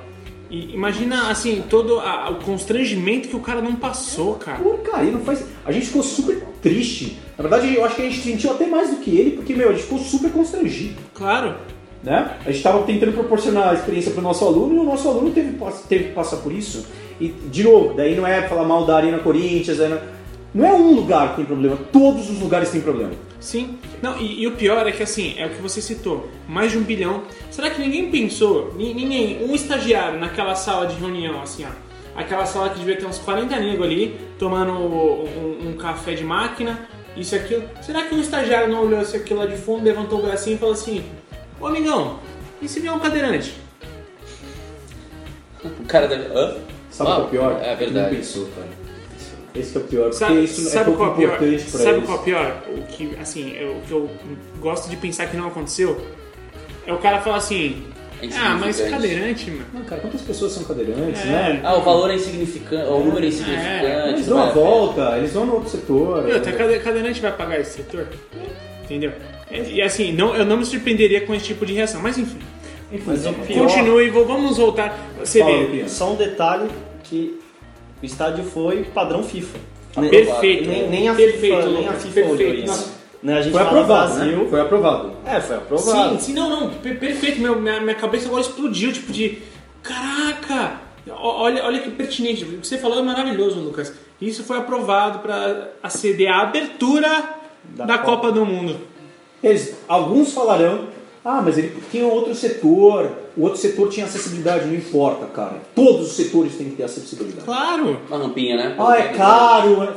[0.49, 4.57] E imagina, assim, todo a- o constrangimento que o cara não passou, cara.
[4.57, 5.45] Porcaria, não faz.
[5.63, 7.19] A gente ficou super triste.
[7.37, 9.69] Na verdade, eu acho que a gente sentiu até mais do que ele, porque, meu,
[9.69, 10.95] a gente ficou super constrangido.
[11.13, 11.53] Claro.
[12.03, 12.31] Né?
[12.41, 15.29] A gente estava tentando proporcionar a experiência para o nosso aluno e o nosso aluno
[15.29, 15.55] teve,
[15.87, 16.87] teve que passar por isso.
[17.21, 20.01] E, de novo, daí não é falar mal da Arena Corinthians, é-
[20.55, 23.11] não é um lugar que tem problema, todos os lugares têm problema.
[23.39, 23.79] Sim.
[24.01, 26.77] Não, e, e o pior é que assim, é o que você citou, mais de
[26.77, 27.23] um bilhão.
[27.49, 31.69] Será que ninguém pensou, ni- ninguém, um estagiário naquela sala de reunião, assim, ó,
[32.19, 36.87] aquela sala que devia ter uns 40 negros ali, tomando um, um café de máquina,
[37.15, 37.63] isso e aquilo.
[37.81, 40.59] Será que um estagiário não olhou isso aquilo lá de fundo, levantou o bracinho e
[40.59, 41.03] falou assim,
[41.61, 42.19] ô amigão,
[42.61, 43.53] e se vier um cadeirante?
[45.63, 46.25] O cara deve.
[46.37, 46.57] Hã?
[46.91, 47.59] Sabe o que é o pior?
[47.63, 48.09] É verdade.
[48.09, 48.67] Não pensou, cara.
[49.59, 51.33] Esse que é o pior, porque Sabe, isso é sabe pouco qual é o pior?
[51.35, 52.05] importante para Sabe eles.
[52.05, 52.63] qual é o pior?
[52.77, 54.09] O que, assim, eu- o que eu
[54.59, 55.99] gosto de pensar que não aconteceu
[56.87, 57.83] é o cara falar assim:
[58.21, 59.65] é Ah, mas cadeirante, mano.
[59.73, 61.25] Não, cara, quantas pessoas são cadeirantes, É.
[61.25, 61.61] né?
[61.63, 64.09] Ah, o valor é insignificante, o número é insignificante.
[64.09, 66.25] Eles não dão a volta, eles vão no outro setor.
[66.25, 68.07] Outra, cade- cadeirante vai pagar esse setor?
[68.83, 69.11] Entendeu?
[69.51, 72.37] E, assim, não, eu não me surpreenderia com esse tipo de reação, mas enfim.
[72.91, 74.97] Enfim, Mas pior- Continue, vamos voltar.
[75.19, 75.87] Você Fala, vê.
[75.87, 76.67] Só um detalhe
[77.03, 77.39] que
[78.01, 79.57] o estádio foi padrão FIFA.
[79.97, 80.69] Nem- Perfeito.
[80.69, 82.71] Nem, nem a Perfeito, FIFA, nem a FIFA perfeito.
[82.71, 82.99] isso.
[83.21, 84.37] Né, a gente Foi aprovado, Brasil.
[84.37, 84.47] né?
[84.49, 85.11] Foi aprovado.
[85.25, 86.11] É, foi aprovado.
[86.11, 87.41] Sim, sim, não, não, per- perfeito.
[87.41, 89.39] Meu, minha, minha cabeça agora explodiu, tipo de.
[89.83, 90.79] Caraca!
[91.11, 92.43] Olha, olha que pertinente.
[92.45, 93.91] O que você falou é maravilhoso, Lucas.
[94.21, 97.07] Isso foi aprovado para aceder à abertura
[97.63, 98.27] da, Da Copa.
[98.27, 98.31] Copa.
[98.31, 98.77] do Mundo.
[99.43, 100.87] Eles, alguns falarão,
[101.23, 105.57] ah, mas ele tinha outro setor, o outro setor tinha acessibilidade, não importa, cara.
[105.75, 107.43] Todos os setores têm que ter acessibilidade.
[107.45, 107.99] Claro!
[108.07, 108.75] Uma rampinha, né?
[108.79, 109.83] Ah, é caro.
[109.83, 109.93] é-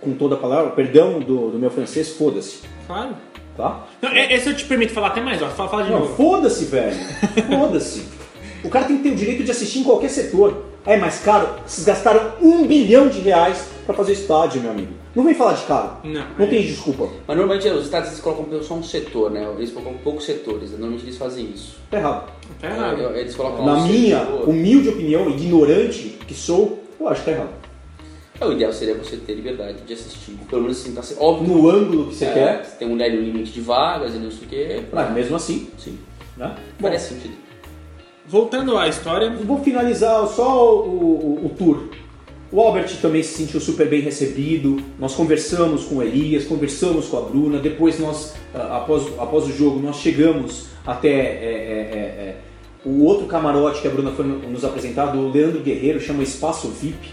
[0.00, 3.16] Com toda a palavra, perdão do, do meu francês, foda-se, Claro.
[3.56, 3.84] tá?
[4.02, 5.48] Não, é- esse eu te permito falar até mais, ó.
[5.48, 6.14] Fala, fala de Não, novo.
[6.16, 6.96] foda-se, velho.
[7.48, 8.02] Foda-se.
[8.64, 10.64] O cara tem que ter o direito de assistir em qualquer setor.
[10.86, 11.48] É mais caro?
[11.66, 14.92] Vocês gastaram um bilhão de reais pra fazer estádio, meu amigo.
[15.16, 15.92] Não vem falar de caro.
[16.04, 16.22] Não.
[16.38, 17.08] Não tem desculpa.
[17.26, 19.48] Mas normalmente os estados eles colocam só um setor, né?
[19.56, 21.76] Eles colocam poucos setores, normalmente eles fazem isso.
[21.90, 22.30] Tá errado.
[22.60, 23.00] Tá errado.
[23.14, 24.46] É, Eles colocam Na um minha setor.
[24.48, 27.50] humilde opinião, ignorante que sou, eu acho que tá errado.
[28.38, 30.32] É, o ideal seria você ter liberdade de assistir.
[30.50, 31.48] Pelo menos assim, tá se- óbvio.
[31.56, 34.30] No ângulo que você é, quer, Você tem um um limite de vagas e não
[34.30, 34.82] sei o quê.
[34.92, 35.98] mas mesmo assim, Sim.
[36.36, 36.54] né?
[36.80, 37.34] Parece sentido.
[38.26, 41.84] Voltando à história, Vou finalizar só o, o- o tour.
[42.50, 44.78] O Albert também se sentiu super bem recebido.
[44.98, 47.58] Nós conversamos com o Elias, conversamos com a Bruna.
[47.58, 52.36] Depois nós, ah, após, após o jogo, nós chegamos até é, é, é, é,
[52.86, 57.10] o outro camarote que a Bruna foi nos apresentar, do Leandro Guerreiro, chama Espaço VIP,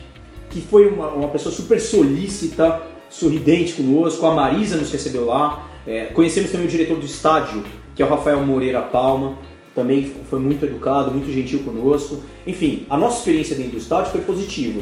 [0.50, 4.26] que foi uma, uma pessoa super solícita, sorridente conosco.
[4.26, 5.68] A Marisa nos recebeu lá.
[5.86, 7.62] É, conhecemos também o diretor do estádio,
[7.94, 9.38] que é o Rafael Moreira Palma
[9.76, 12.24] também foi muito educado, muito gentil conosco.
[12.48, 14.82] Enfim, a nossa experiência dentro do estádio foi positiva.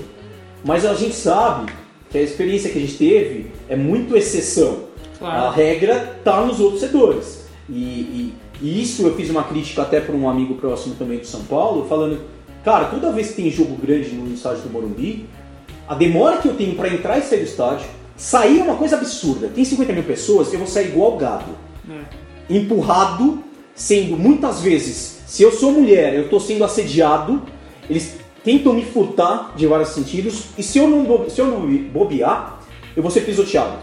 [0.63, 1.71] Mas a gente sabe
[2.09, 4.83] que a experiência que a gente teve é muito exceção.
[5.19, 5.45] Claro.
[5.47, 7.45] A regra está nos outros setores.
[7.69, 11.27] E, e- e isso eu fiz uma crítica até para um amigo próximo também de
[11.27, 12.19] São Paulo, falando,
[12.63, 15.25] cara, toda vez que tem jogo grande no estádio do Morumbi,
[15.87, 18.95] a demora que eu tenho para entrar e sair do estádio, sair é uma coisa
[18.95, 19.49] absurda.
[19.53, 21.51] Tem 50 mil pessoas, eu vou sair igual gado
[21.89, 22.55] É.
[22.57, 23.43] empurrado,
[23.75, 27.41] sendo muitas vezes, se eu sou mulher, eu estou sendo assediado,
[27.89, 31.61] eles tentam me furtar de vários sentidos, e se eu não, bo- se eu não
[31.91, 32.59] bobear,
[32.95, 33.77] eu vou ser pisoteado.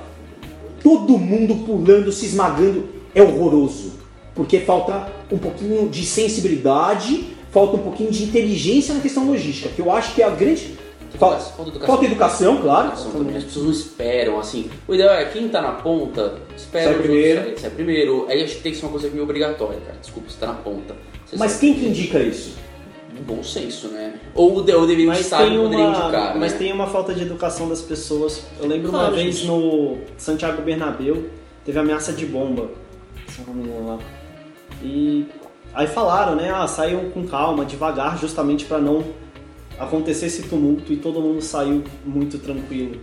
[0.82, 3.92] Todo mundo pulando, se esmagando, é horroroso,
[4.34, 9.80] porque falta um pouquinho de sensibilidade, falta um pouquinho de inteligência na questão logística, que
[9.80, 10.78] eu acho que é a grande.
[11.18, 11.86] Falta- falta educação.
[11.88, 12.86] Falta educação, claro.
[12.88, 13.36] Educação também.
[13.36, 14.70] As pessoas não esperam, assim.
[14.86, 17.40] O ideal é quem tá na ponta, espera Sai outros primeiro.
[17.40, 18.26] saírem, sai primeiro.
[18.28, 19.98] Aí acho que tem que ser uma coisa meio obrigatória, cara.
[20.00, 20.94] Desculpa, você tá na ponta.
[21.26, 22.54] Você Mas quem que indica isso?
[23.26, 24.14] Bom senso, né?
[24.34, 26.58] Ou ou deveria Mas estar tem, uma, indicar, mas né?
[26.58, 28.44] tem uma falta de educação das pessoas.
[28.58, 29.46] Eu lembro Claro, uma vez gente.
[29.46, 31.26] no Santiago Bernabéu,
[31.64, 32.68] teve ameaça de bomba.
[33.86, 33.98] Lá.
[34.82, 35.26] E
[35.72, 36.50] aí falaram, né?
[36.50, 39.04] Ah, saiam com calma, devagar, justamente para não
[39.78, 43.00] acontecer esse tumulto e todo mundo saiu muito tranquilo.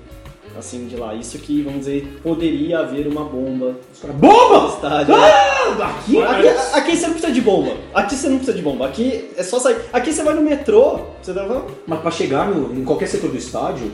[0.57, 1.13] Assim, de lá.
[1.13, 4.61] Isso que, vamos dizer, poderia haver uma bomba Os caras, Bomba!
[4.61, 5.15] no estádio.
[5.15, 7.71] Ah, aqui, Aqui, aqui você não precisa de bomba.
[7.93, 8.87] Aqui você não precisa de bomba.
[8.87, 9.77] Aqui é só sair.
[9.93, 11.45] Aqui você vai no metrô, você tá
[11.85, 13.91] Mas para chegar no- em qualquer setor do estádio,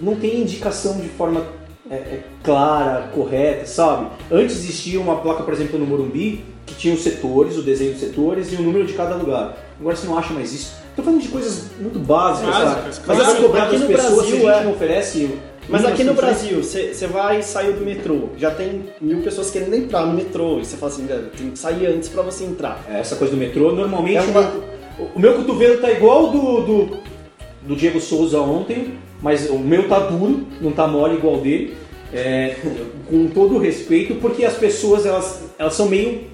[0.00, 1.42] não tem indicação de forma
[1.90, 4.06] é, é, clara, correta, sabe?
[4.32, 8.00] Antes existia uma placa, por exemplo, no Morumbi, que tinha os setores, o desenho dos
[8.00, 9.56] setores e o número de cada lugar.
[9.78, 10.72] Agora você não acha mais isso.
[10.96, 13.04] Tô falando de coisas muito básicas, Básicas, sabe?
[13.06, 13.20] claro.
[13.24, 14.64] Mas você cobrar das no pessoas Brasil, se a gente é.
[14.64, 15.38] não oferece...
[15.68, 16.14] Mas aqui no.
[16.14, 20.64] Brasil, você vai saiu do metrô, já tem mil pessoas querendo entrar no metrô, e
[20.64, 22.84] você fala assim, velho, tem que sair antes pra você entrar.
[22.90, 24.52] É, Essa coisa do metrô, normalmente É uma-
[25.14, 26.96] o, meu, cotovelo tá igual do, do,
[27.62, 31.76] do Diego Souza ontem, mas o meu tá duro, não tá mole igual dele.
[32.12, 32.56] É,
[33.08, 36.24] com todo o respeito, porque as pessoas elas, elas são meio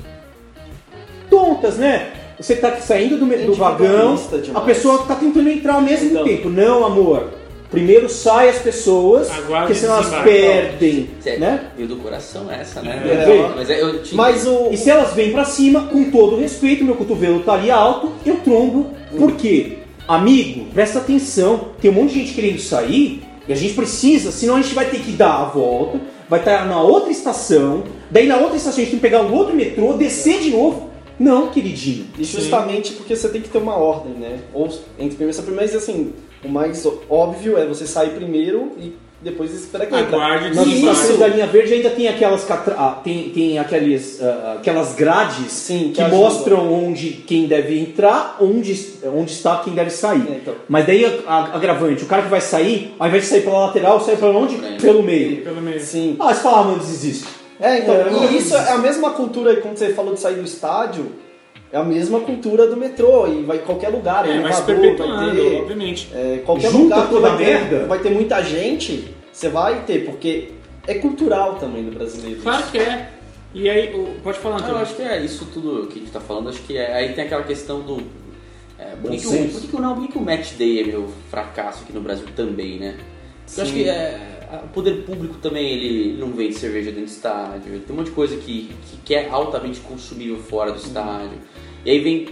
[1.31, 2.13] tontas, né?
[2.39, 4.19] Você tá saindo do, do vagão,
[4.55, 6.25] a pessoa tá tentando entrar ao mesmo Então.
[6.25, 6.49] tempo.
[6.49, 7.31] Não, amor.
[7.71, 11.69] Primeiro sai as pessoas, Aguarde porque senão elas perdem, Cê- né?
[11.77, 13.01] Veio do coração essa, né?
[13.07, 13.53] É.
[13.55, 14.71] Mas é, eu te Mas o.
[14.73, 18.39] E se elas vêm pra cima, com todo respeito, meu cotovelo tá ali alto, eu
[18.39, 18.91] trombo.
[19.17, 19.79] Por quê?
[20.09, 21.69] Amigo, presta atenção.
[21.81, 24.91] Tem um monte de gente querendo sair e a gente precisa, senão a gente vai
[24.91, 28.85] ter que dar a volta, vai estar na outra estação, daí na outra estação a
[28.85, 30.91] gente tem que pegar o outro metrô, descer de novo.
[31.19, 32.07] Não, queridinho.
[32.19, 34.39] E justamente porque você tem que ter uma ordem, né?
[34.55, 34.67] Ou
[34.99, 39.53] entre primeiro e primeiro, mas assim, o mais óbvio é você sair primeiro e depois
[39.55, 40.17] espera que entra.
[40.17, 41.19] Aguarde Nas estações Isso.
[41.19, 45.93] da linha verde ainda tem aquelas catra- ah, tem, tem aqueles, ah, aquelas grades Sim,
[45.95, 48.73] que que, mostram onde quem deve entrar, onde,
[49.15, 50.27] onde está quem deve sair.
[50.27, 50.55] É, então.
[50.67, 53.67] Mas daí a- a- agravante, o cara que vai sair, ao invés de sair pela
[53.67, 54.57] lateral, sai pela onde?
[54.57, 54.81] Frente.
[54.81, 55.43] Pelo meio.
[55.43, 55.81] Pelo meio.
[55.81, 56.17] Sim.
[56.19, 57.27] Ah, você fala, ah, mano, desiste.
[57.61, 60.45] É, então, É, e isso é a mesma cultura, quando você falou de sair do
[60.45, 61.13] estádio,
[61.73, 64.81] é a mesma cultura do metrô, e vai em qualquer lugar, É, vai se elevador,
[64.97, 66.09] perpetuando, vai ter, obviamente.
[66.15, 67.87] é, qualquer Junta lugar que toda vai a ter, merda.
[67.87, 70.51] vai ter muita gente, você vai ter, porque
[70.87, 72.41] é cultural também do brasileiro.
[72.43, 73.11] Claro que é.
[73.53, 73.89] E aí,
[74.23, 74.83] pode falar, Ah, eu Antônio.
[74.83, 77.25] acho que é isso tudo que a gente tá falando, acho que é, aí tem
[77.25, 77.99] aquela questão do.
[78.79, 81.93] É, por, que por que não, por que o match day é meu fracasso aqui
[81.93, 82.95] no Brasil também, né?
[83.57, 84.19] Eu acho que é,
[84.65, 88.13] o poder público também ele não vende cerveja dentro do estádio, tem um monte de
[88.13, 88.71] coisa que,
[89.05, 91.39] que, é altamente consumível fora do estádio.
[91.85, 92.29] E aí vem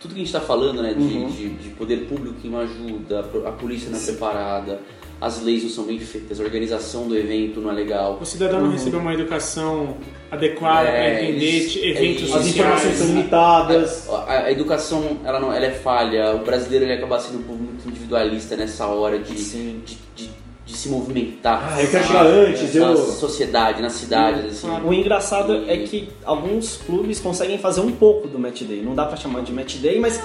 [0.00, 1.26] tudo que a gente está falando, né, de, Uhum.
[1.28, 4.80] de, de poder público que não ajuda, a polícia não é preparada,
[5.20, 8.18] as leis não são bem feitas, a organização do evento não é legal.
[8.20, 9.96] O cidadão não recebeu uma educação
[10.30, 11.46] adequada É, para entender
[11.82, 12.36] é eventos isso.
[12.36, 14.08] As informações são limitadas.
[14.10, 17.42] A, a- a educação ela, não, ela é falha, o brasileiro ele acaba sendo um
[17.44, 19.80] povo muito individualista nessa hora de, Sim.
[19.86, 20.33] de, de, de
[20.84, 21.74] se movimentar.
[21.74, 22.96] Ah, eu quero chegar antes, na eu...
[22.96, 24.86] sociedade, nas cidades, assim.
[24.86, 28.82] O engraçado é que alguns clubes conseguem fazer um pouco do match day.
[28.82, 30.20] Não dá pra chamar de match day, mas,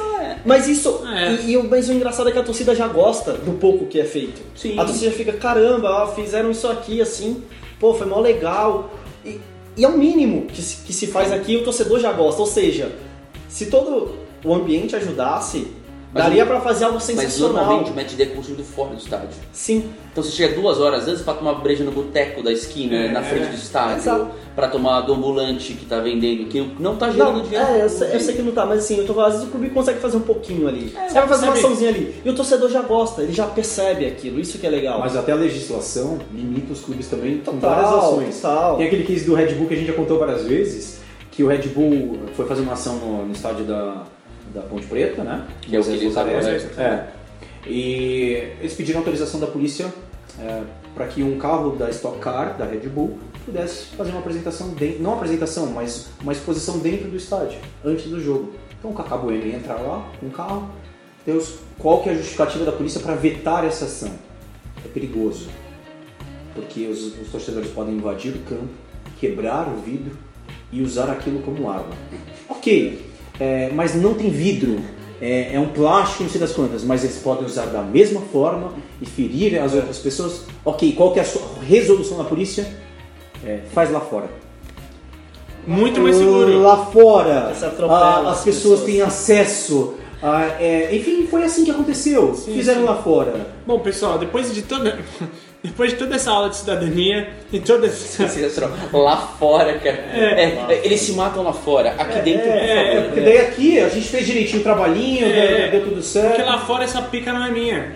[0.46, 1.02] mas isso.
[1.08, 1.34] É.
[1.34, 4.00] E, e o, mas o engraçado é que a torcida já gosta do pouco que
[4.00, 4.42] é feito.
[4.56, 4.78] Sim.
[4.78, 7.42] A torcida fica, caramba, ó, fizeram isso aqui assim,
[7.80, 8.92] pô, foi mó legal.
[9.26, 9.40] E,
[9.78, 12.42] e é o mínimo que se, que se faz aqui o torcedor já gosta.
[12.42, 12.92] Ou seja,
[13.48, 15.68] se todo o ambiente ajudasse,
[16.12, 17.54] Mas daria pra fazer algo Mas sensacional.
[17.54, 19.30] normalmente o match day é construído fora do estádio.
[19.54, 19.92] Sim.
[20.12, 23.22] Então você chega duas horas antes pra tomar breja no boteco da esquina, É, na
[23.22, 23.50] frente é.
[23.50, 24.28] do estádio, Exato.
[24.56, 27.64] pra tomar do ambulante que tá vendendo, que não tá gerando Não, dinheiro.
[27.64, 29.48] é, eu sei, eu sei que não tá, mas assim, eu tô falando, às vezes
[29.50, 30.90] o clube consegue fazer um pouquinho ali.
[30.90, 32.16] Você vai fazer uma sabe- açãozinha ali.
[32.26, 35.00] E o torcedor já gosta, ele já percebe aquilo, isso que é legal.
[35.00, 38.36] Mas até a legislação limita os clubes também com Total, várias ações.
[38.42, 38.78] total.
[38.78, 41.00] Tem aquele case do Red Bull que a gente já contou várias vezes,
[41.32, 44.04] que o Red Bull foi fazer uma ação no, no estádio da,
[44.54, 45.48] da Ponte Preta, né?
[45.62, 46.32] Que é o que eles usaram.
[46.32, 47.08] É.
[47.68, 49.92] E eles pediram autorização da polícia
[50.96, 55.02] para que um carro da Stock Car, da Red Bull, pudesse fazer uma apresentação, dentro,
[55.02, 58.54] não uma apresentação, mas uma exposição dentro do estádio, antes do jogo.
[58.78, 60.70] Então o Cacá Bueno ia entrar lá com o carro.
[61.26, 64.12] Deus, qual que é a justificativa da polícia para vetar essa ação?
[64.84, 65.50] É perigoso
[66.60, 68.70] porque os, os torcedores podem invadir o campo,
[69.20, 70.18] quebrar o vidro
[70.72, 71.96] e usar aquilo como arma.
[72.48, 73.09] Ok,
[73.40, 74.80] é, mas não tem vidro,
[75.22, 78.74] é, é um plástico, não sei das quantas, mas eles podem usar da mesma forma
[79.02, 80.46] e ferir as outras pessoas.
[80.64, 82.68] Ok, qual que é a sua resolução da polícia?
[83.46, 84.30] É, faz lá fora.
[85.68, 86.62] Muito mais seguro.
[86.62, 87.54] Lá fora,
[87.90, 88.84] ah, as as pessoas pessoas.
[88.84, 89.96] têm acesso.
[90.24, 92.34] ah, é, enfim, foi assim que aconteceu.
[92.34, 92.88] Fizeram sim.
[92.88, 93.48] lá fora.
[93.68, 95.00] Bom, pessoal, depois de toda
[95.64, 98.24] depois de toda essa aula de cidadania e toda essa.
[98.94, 99.96] Lá fora, cara.
[99.98, 101.92] É, eles se matam lá fora.
[101.98, 103.04] Aqui dentro, por É, favor.
[103.06, 105.70] porque daí aqui a gente fez direitinho o trabalhinho, É.
[105.70, 106.28] deu, deu tudo certo.
[106.36, 107.94] porque lá fora essa pica não é minha.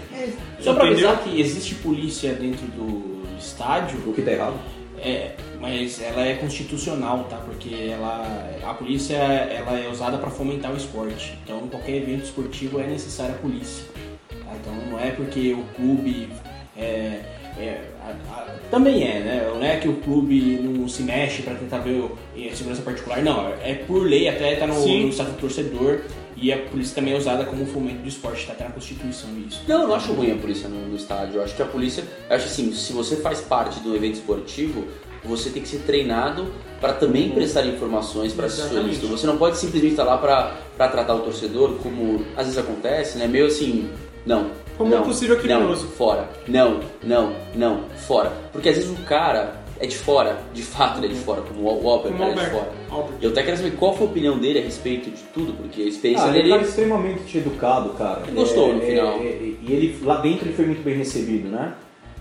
[0.60, 1.10] Só pra Entendeu?
[1.10, 4.56] avisar que existe polícia dentro do estádio, O que tá errado?
[5.02, 7.36] é, mas ela é constitucional, tá?
[7.38, 11.38] Porque ela, a polícia ela é usada para fomentar o esporte.
[11.43, 13.84] Então, qualquer evento esportivo é necessária a polícia.
[14.30, 14.52] tá?
[14.62, 16.30] Então, não é porque o clube
[16.78, 17.19] é,
[17.60, 19.52] é, a- a- também é, né?
[19.54, 22.04] Não é que o clube não se mexe para tentar ver
[22.52, 23.50] a segurança particular, não.
[23.62, 25.04] É por lei, até tá no, Sim.
[25.04, 26.00] no estatuto torcedor.
[26.36, 29.62] E a polícia também é usada como fomento do esporte, tá até na Constituição isso.
[29.68, 31.36] Não, eu não acho ruim a polícia no, no estádio.
[31.36, 34.84] Eu acho que a polícia, eu acho assim, se você faz parte do evento esportivo,
[35.24, 36.48] você tem que ser treinado
[36.82, 38.98] para também prestar informações para assessores.
[38.98, 43.26] Você não pode simplesmente estar lá para tratar o torcedor, como às vezes acontece, né?
[43.28, 43.88] Meio assim,
[44.26, 44.52] não.
[44.78, 45.84] Como não, um possível criminoso.
[45.86, 46.30] Não, fora.
[46.48, 48.32] Não, não, não, fora.
[48.52, 51.62] Porque às vezes o cara é de fora, de fato ele é de fora, como
[51.64, 52.72] o Albert, Como é de fora.
[52.90, 53.14] Albert.
[53.22, 55.86] Eu até quero saber qual foi a opinião dele a respeito de tudo, porque a
[55.86, 56.56] experiência Ah, ele é um dele.
[56.56, 58.22] cara extremamente educado, cara.
[58.28, 59.14] Ele gostou É, no é, final.
[59.20, 61.74] é, é, e ele, lá dentro ele foi muito bem recebido, né?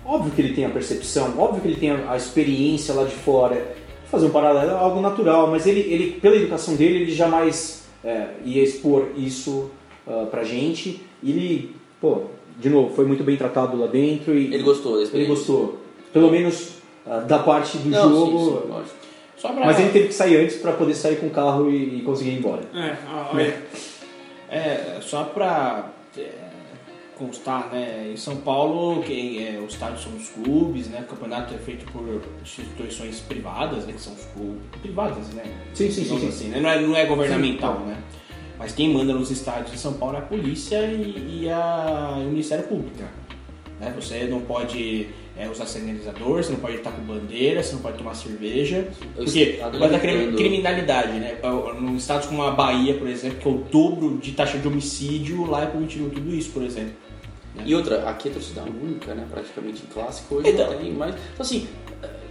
[0.05, 3.55] Óbvio que ele tem a percepção, óbvio que ele tem a, experiência lá de fora.
[3.55, 7.85] Vou fazer um paralelo, é algo natural, mas ele, ele pela educação dele, ele jamais
[8.05, 9.71] é, ia expor isso
[10.07, 11.01] ah, pra gente.
[11.23, 12.23] E ele, pô,
[12.59, 15.79] de novo, foi muito bem tratado lá dentro e Ele gostou da ele gostou.
[16.12, 18.38] Pelo menos ah, da parte do Não, jogo.
[18.38, 18.91] sim,
[19.37, 19.67] sim, pra...
[19.67, 22.31] Mas ele teve que sair antes para poder sair com o carro e, e conseguir
[22.31, 22.62] ir embora.
[22.75, 23.62] É, ó, olha.
[24.49, 26.31] É, só pra é,
[27.19, 28.11] constar, né?
[28.12, 31.01] Em São Paulo, quem é, os estádios são os clubes, né?
[31.01, 33.95] O campeonato é feito por instituições privadas, né?
[33.95, 35.45] Que são os clubes privadas, né?
[35.75, 36.29] Sim, sim, sim, sim.
[36.29, 36.61] assim, né?
[36.61, 37.97] Não é, não é governamental, né?
[38.62, 42.25] Mas quem manda nos estádios de São Paulo é a polícia e, e a- o
[42.31, 42.96] Ministério Público.
[43.81, 43.92] Né?
[43.96, 47.98] Você não pode é, usar sinalizador, você não pode estar com bandeira, você não pode
[47.98, 48.87] tomar cerveja.
[49.18, 50.37] O Porque Estado por causa da limitando.
[50.37, 51.38] cri- criminalidade, né?
[51.81, 55.44] Em estados como a Bahia, por exemplo, que é o dobro de taxa de homicídio,
[55.51, 56.92] lá é permitido tudo isso, por exemplo.
[57.66, 59.27] E outra, aqui é torcida única, né?
[59.29, 60.70] Praticamente clássico, hoje Então.
[60.70, 61.14] não tem mais.
[61.14, 61.66] Então assim,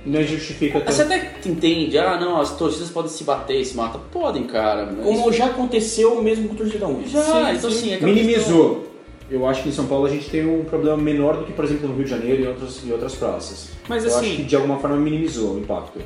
[0.06, 1.14] Não justifica você tanto.
[1.14, 4.02] até entende, ah não, as torcidas podem se bater, se matam.
[4.12, 4.92] Podem, cara.
[4.92, 5.06] Mas...
[5.06, 7.10] Como já aconteceu mesmo com o torcida única.
[7.10, 7.78] Já, Sim, então sim.
[7.78, 8.88] assim, é Minimizou.
[9.30, 11.64] Eu acho que em São Paulo a gente tem um problema menor do que, por
[11.64, 13.70] exemplo, no Rio de Janeiro e em outras, em outras praças.
[13.88, 16.00] Mas, eu assim- acho que de alguma forma minimizou o impacto.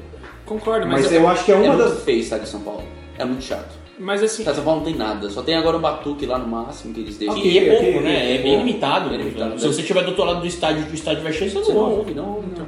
[0.45, 1.93] Concordo, mas, Mas eu acho que é questão- uma é das.
[1.93, 2.83] muito feio o estádio de São Paulo.
[3.17, 3.73] É muito chato.
[3.97, 6.37] mas O assim, de São Paulo não tem nada, só tem agora um batuque lá
[6.37, 7.37] no máximo que eles deixam.
[7.37, 8.35] E é pouco, ok, né?
[8.35, 8.57] É bem pouco.
[8.67, 9.09] limitado.
[9.09, 9.59] Bem limitado.
[9.59, 11.73] Se você estiver do outro lado do estádio e o estádio vai cheio, você Você
[11.73, 11.97] não não ouve.
[11.99, 12.67] ouve, não ouve, não.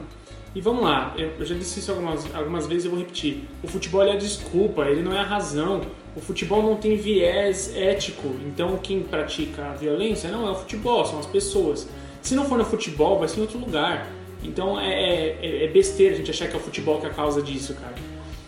[0.56, 3.44] E vamos lá, eu, já disse isso algumas, algumas vezes e eu vou repetir.
[3.62, 5.82] O futebol é a desculpa, ele não é a razão.
[6.16, 11.06] O futebol não tem viés ético, então quem pratica a violência não é o futebol,
[11.06, 11.88] são as pessoas.
[12.22, 14.10] Se não for no futebol, vai ser em outro lugar.
[14.44, 17.14] Então é, é, é besteira a gente achar que é o futebol que é a
[17.14, 17.96] causa disso, cara.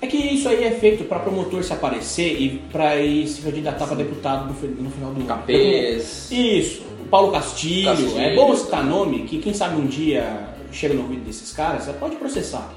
[0.02, 3.86] É que isso aí é feito pra promotor se aparecer e pra ir se candidatar
[3.86, 5.28] pra deputado no, no final do ano.
[5.28, 6.32] Capês.
[6.32, 7.90] Isso, o Paulo Castilho.
[7.90, 8.20] Castilho.
[8.20, 11.94] É bom citar nome, que quem sabe um dia chega no ouvido desses caras, você
[11.94, 12.74] pode processar.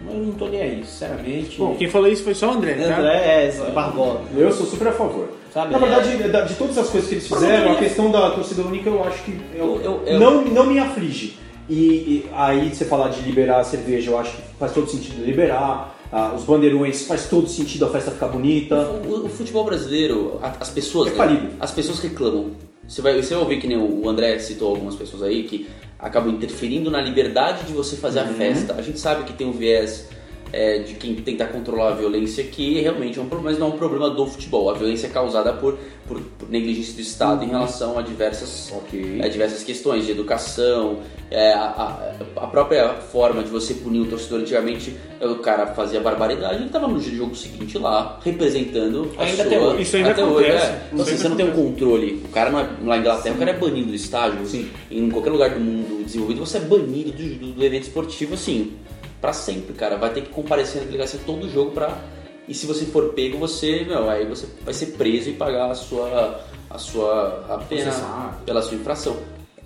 [0.00, 1.58] Mas eu não tô nem aí, sinceramente.
[1.58, 2.98] Bom, quem falou isso foi só o André, tá?
[2.98, 4.20] André é Barbosa.
[4.36, 5.28] Eu sou super a favor.
[5.52, 8.30] Sabe, Na é- verdade, da- de todas as coisas que eles fizeram, a questão da
[8.30, 11.36] torcida única eu acho que eu- Eu- eu- eu- Não, não me aflige.
[11.68, 15.24] E, e aí você falar de liberar a cerveja, eu acho que faz todo sentido
[15.24, 15.96] liberar.
[16.12, 18.76] Ah, os bandeirões faz todo sentido a festa ficar bonita.
[19.06, 21.48] O, o futebol brasileiro, a- as pessoas, É né, falido.
[21.60, 22.52] as pessoas reclamam.
[22.88, 26.32] Você vai, você vai ouvir que nem o André citou algumas pessoas aí que acabam
[26.32, 28.74] interferindo na liberdade de você fazer a festa.
[28.74, 30.08] A gente sabe que tem um viés
[30.52, 33.74] é, de quem tenta controlar a violência que realmente é um problema, mas não é
[33.74, 34.70] um problema do futebol.
[34.70, 39.18] A violência é causada por, por, por negligência do Estado em relação a diversas Ok.
[39.20, 44.40] é, diversas questões de educação, é, a, a- própria forma de você punir o torcedor.
[44.40, 49.44] Antigamente, o cara fazia barbaridade, ele estava no jogo seguinte lá, representando a Ainda sua...
[49.46, 49.82] até hoje.
[49.82, 50.66] Isso ainda até hoje, acontece.
[50.66, 50.74] é.
[50.76, 52.22] Isso Então, assim, você não tem um controle.
[52.24, 54.46] O cara não é, lá na Inglaterra, o cara é banido do estádio.
[54.46, 54.70] Sim.
[54.90, 58.72] Em qualquer lugar do mundo desenvolvido, você é banido do, do- do evento esportivo, assim,
[59.20, 59.96] pra sempre, cara.
[59.96, 61.98] Vai ter que comparecer na delegacia todo jogo pra...
[62.46, 65.74] E se você for pego, você, meu, aí você vai ser preso e pagar a
[65.74, 68.42] sua, a sua a pena Processar.
[68.46, 69.16] pela sua infração.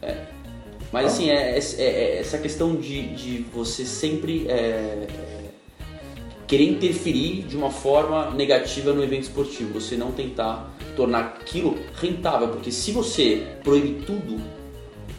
[0.03, 0.17] É.
[0.93, 5.09] Mas assim, é, é- é essa questão de, de você sempre é, é,
[6.47, 12.49] querer interferir de uma forma negativa no evento esportivo, você não tentar tornar aquilo rentável,
[12.49, 14.38] porque se você proíbe tudo,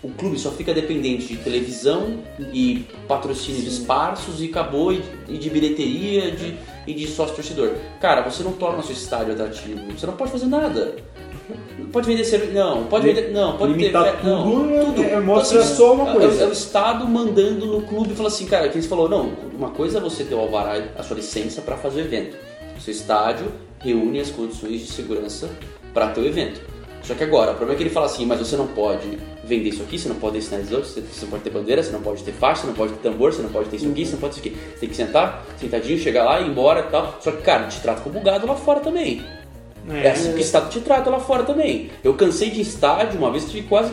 [0.04, 2.20] o clube só fica dependente de televisão
[2.54, 7.72] e patrocínios esparsos e acabou, e, e de bilheteria de, e de sócio torcedor.
[8.02, 10.96] Cara, você não torna o seu estádio atrativo, você não pode fazer nada.
[11.78, 15.04] Não pode vender cerveja, não, pode vender, não, pode limitar ter, não, tudo é- tudo.
[15.04, 16.44] é- mostra Então, assim, só uma é- coisa.
[16.44, 19.70] É, o Estado mandando no clube e fala assim, cara, que eles falou, não, uma
[19.72, 22.36] coisa é você ter o alvará, a sua licença para fazer o evento.
[22.78, 25.50] O seu estádio reúne as condições de segurança
[25.94, 26.62] para ter o evento.
[27.04, 29.70] Só que agora, o problema é que ele fala assim, mas você não pode vender
[29.70, 32.02] isso aqui, você não pode ter sinalizador, você você não pode ter bandeira, você não
[32.02, 34.12] pode ter faixa, você não pode ter tambor, você não pode ter isso aqui, você
[34.14, 34.68] não pode ter isso aqui.
[34.74, 37.18] Você tem que sentar, sentadinho, chegar lá, ir embora e tal.
[37.22, 39.22] Só que, cara, te trata como gado lá fora também.
[40.02, 41.90] É assim que o Estado te trata lá fora também.
[42.02, 43.92] Eu cansei de estádio, uma vez tive quase,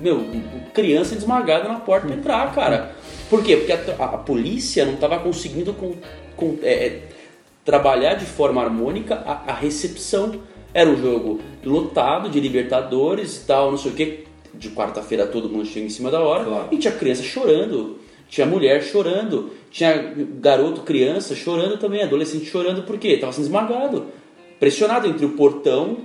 [0.00, 0.24] meu,
[0.72, 2.92] criança desmagada na porta pra entrar, cara.
[3.28, 3.56] Por quê?
[3.56, 5.94] Porque a, a- a polícia não estava conseguindo com,
[6.36, 7.02] com- é, é,
[7.64, 10.40] trabalhar de forma harmônica a, a recepção.
[10.76, 14.24] Era um jogo lotado de Libertadores e tal, não sei o que.
[14.52, 16.44] De quarta-feira todo mundo chega em cima da hora.
[16.44, 16.68] Claro.
[16.70, 17.98] E tinha criança chorando.
[18.28, 19.52] Tinha mulher chorando.
[19.70, 19.96] Tinha
[20.38, 22.02] garoto, criança chorando também.
[22.02, 22.82] Adolescente chorando.
[22.82, 23.16] Por quê?
[23.16, 24.06] Tava sendo esmagado.
[24.60, 25.96] Pressionado entre o portão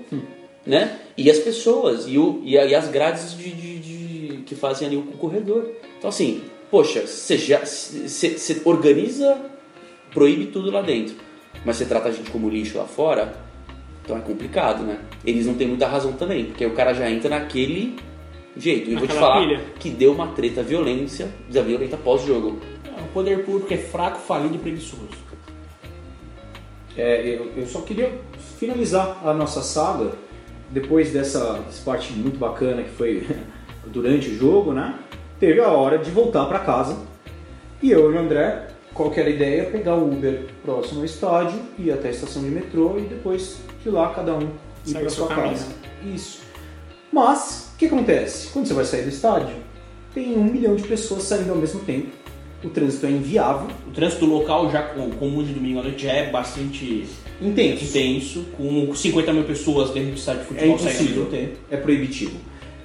[0.66, 1.00] né?
[1.18, 2.06] e as pessoas.
[2.08, 5.70] E, o, e, as grades de, de- de- que fazem ali o corredor.
[5.98, 9.38] Então assim, poxa, você já- você você organiza,
[10.14, 11.16] proíbe tudo lá dentro.
[11.66, 13.34] Mas você trata a gente como lixo lá fora,
[14.04, 15.00] então é complicado, né?
[15.26, 17.96] Eles não têm muita razão também, porque o cara já entra naquele
[18.58, 18.90] jeito.
[18.90, 19.62] E eu vou te falar pilha.
[19.80, 22.60] que deu uma treta violência, da violenta pós-jogo.
[23.04, 25.10] O poder público é fraco, falido e preguiçoso.
[26.98, 28.12] É, eu, eu só queria
[28.60, 30.12] finalizar a nossa saga
[30.70, 33.26] depois dessa, dessa parte muito bacana que foi
[33.88, 34.96] durante o jogo, né?
[35.40, 36.98] Teve a hora de voltar para casa
[37.82, 39.66] e eu e o André, qual que era a ideia?
[39.66, 43.90] Pegar o Uber próximo ao estádio, ir até a estação de metrô e depois de
[43.90, 44.50] lá cada um
[44.86, 45.50] ir para o sua caminho.
[45.52, 45.68] casa.
[46.14, 46.40] Isso.
[47.12, 48.48] Mas o que acontece?
[48.50, 49.56] Quando você vai sair do estádio,
[50.14, 52.08] tem um milhão de pessoas saindo ao mesmo tempo.
[52.64, 56.12] O trânsito é inviável, O trânsito local já com, comum de domingo à noite já
[56.14, 57.08] é bastante
[57.42, 57.84] intenso.
[57.86, 61.24] intenso, com 50 mil pessoas dentro do estádio de É futebol saindo ao impossível.
[61.24, 61.58] mesmo tempo.
[61.72, 62.38] é proibitivo.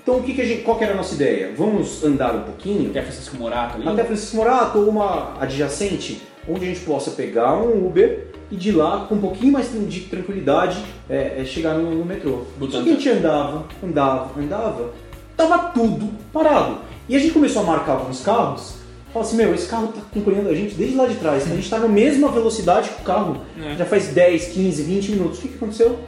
[0.02, 1.52] Então o que, que a gente, qual que era a nossa ideia?
[1.54, 3.86] Vamos andar um pouquinho Até Francisco Morato ali.
[3.88, 8.70] até Francisco Morato ou uma adjacente, onde a gente possa pegar um Uber e de
[8.72, 10.78] lá, com um pouquinho mais de tranquilidade,
[11.10, 12.42] é, é chegar no, no metrô.
[12.70, 14.90] Só que a gente andava, andava, andava,
[15.36, 16.78] tava tudo parado.
[17.08, 18.74] E a gente começou a marcar alguns carros,
[19.12, 21.68] falou assim, meu, esse carro tá acompanhando a gente desde lá de trás, a gente
[21.68, 23.76] tá na mesma velocidade que o carro, É.
[23.76, 25.38] já faz 10, 15, 20 minutos.
[25.38, 25.98] O que, que aconteceu?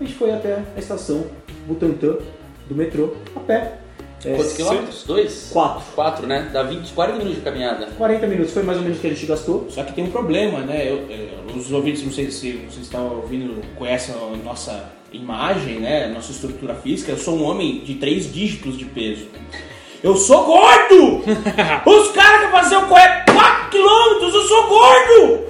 [0.00, 1.26] A gente foi até a estação
[1.66, 2.16] Butantã
[2.68, 3.78] do metrô a pé.
[4.24, 5.04] É, Quantos quilômetros?
[5.04, 5.50] Dois?
[5.52, 5.82] Quatro.
[5.94, 6.48] Quatro, né?
[6.52, 7.86] Dá 20, 40 minutos de caminhada.
[7.98, 9.66] 40 minutos foi mais ou menos o que a gente gastou.
[9.70, 10.82] Só que tem um problema, né?
[10.90, 16.08] Eu- eu- os ouvintes, não sei se vocês estão ouvindo, conhecem a nossa imagem, né?
[16.08, 17.12] Nossa estrutura física.
[17.12, 19.26] Eu sou um homem de três dígitos de peso.
[20.02, 21.22] Eu sou gordo!
[21.86, 25.44] Os caras que faziam correr 4 quilômetros, eu sou gordo!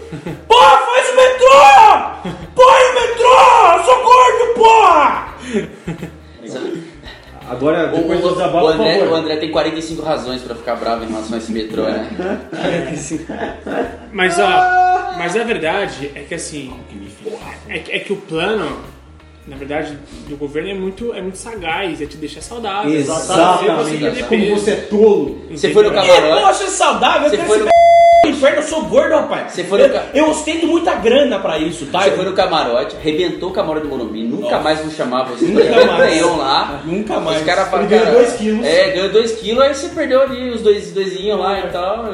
[0.47, 2.35] Porra, faz o metrô!
[2.55, 3.77] Põe o metrô!
[3.77, 5.35] Eu sou gordo, porra!
[7.69, 9.13] Agora, O, depois o- do desabafo, o André, por favor.
[9.13, 12.09] o André tem 45 razões pra ficar bravo em relação a esse metrô, né?
[14.13, 16.73] Mas, ó, mas a verdade é que assim,
[17.69, 18.79] é, que- é que o plano,
[19.47, 19.99] na verdade,
[20.29, 22.91] do governo é muito, é muito sagaz, é te deixar saudável.
[22.91, 23.99] você Exatamente.
[23.99, 25.43] perder Como você é tolo.
[25.51, 26.43] Você foi no camarote.
[26.47, 27.67] poxa, é saudável, Você eu foi no-
[28.25, 29.53] inferno, eu sou gordo, rapaz.
[29.53, 32.03] Você foi no eu, ca- eu ostento muita grana pra isso, tá?
[32.03, 34.61] Você Eu- foi no camarote, arrebentou o camarote do Morumbi, nunca Nossa.
[34.61, 36.11] mais vou chamar você Nunca mais.
[36.11, 36.83] canhão lá.
[36.85, 37.39] Nunca mais.
[37.41, 38.65] Os caras falam, Ele ganhou cara, dois quilos.
[38.67, 42.05] É, ganhou 2 quilos, aí você perdeu ali os dois, doisinhos lá e tal.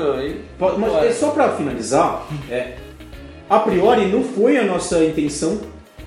[0.58, 2.72] Pode- Mas é só pra finalizar, é,
[3.48, 5.60] a priori não foi a nossa intenção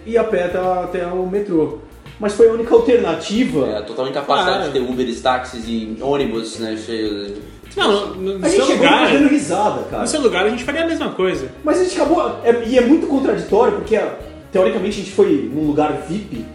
[0.06, 1.80] ir a pé até, até o metrô.
[2.18, 3.68] Mas foi a única alternativa.
[3.68, 4.72] É, a total incapacidade Claro.
[4.72, 7.34] de ter Uberes, táxis e ônibus, né, cheios.
[7.76, 10.02] Não, no, no A gente seu chegou lugar, fazendo risada, cara.
[10.04, 11.50] no seu lugar a gente faria a mesma coisa.
[11.64, 12.40] Mas a gente acabou.
[12.44, 14.16] é- e é muito contraditório, porque ah,
[14.52, 16.46] teoricamente a gente foi num lugar VIP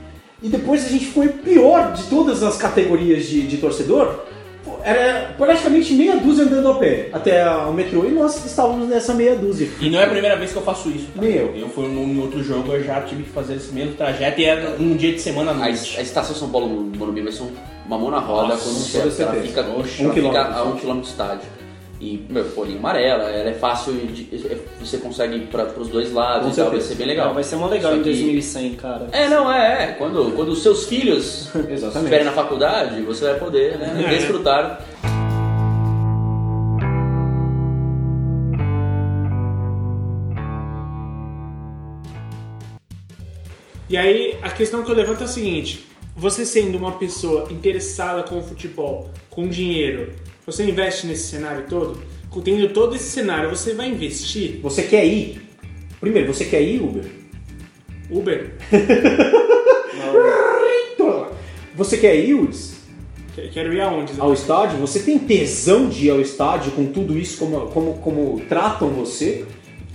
[0.43, 4.21] e depois a gente foi pior de todas as categorias de, de torcedor.
[4.83, 9.35] Era praticamente meia dúzia andando a pé até o metrô e nós estávamos nessa meia
[9.35, 9.69] dúzia.
[9.81, 11.07] E não é a primeira vez que eu faço isso.
[11.15, 11.21] Tá?
[11.21, 11.55] Nem eu.
[11.57, 14.45] Eu fui num em outro jogo, eu já tive que fazer esse mesmo trajeto e
[14.45, 15.99] era um dia de semana à A, noite.
[15.99, 17.51] a estação São Paulo Morumbi vai ser um-
[17.91, 18.77] uma mão na roda Nossa, quando
[19.11, 20.39] você ela fica, Um ela fica quilômetro.
[20.55, 21.49] a um quilômetro do estádio.
[22.01, 26.13] E, meu, folhinha amarela, ela é fácil, de, é- você consegue ir para os dois
[26.13, 27.27] lados Com e tal, vai ser bem legal.
[27.27, 29.09] Não, vai ser uma legal em que- 2100, cara.
[29.13, 29.87] É, não, é, é.
[29.99, 34.09] Quando, quando os seus filhos estiverem na faculdade, você vai poder né, É.
[34.09, 34.81] desfrutar.
[43.89, 45.87] E aí a questão que eu levanto é a seguinte:
[46.21, 50.13] você sendo uma pessoa interessada com o futebol, com dinheiro,
[50.47, 51.99] você investe nesse cenário todo?
[52.45, 54.61] Tendo todo esse cenário, você vai investir?
[54.63, 55.41] Você quer ir?
[56.01, 57.05] Primeiro, você quer ir, Uber?
[58.11, 58.55] Uber?
[61.77, 62.75] Você quer ir, Uds,
[63.35, 64.13] Que- Quero ir aonde?
[64.19, 64.77] Ao estádio?
[64.79, 69.47] Você tem tesão de ir ao estádio com tudo isso, como, como, como tratam você?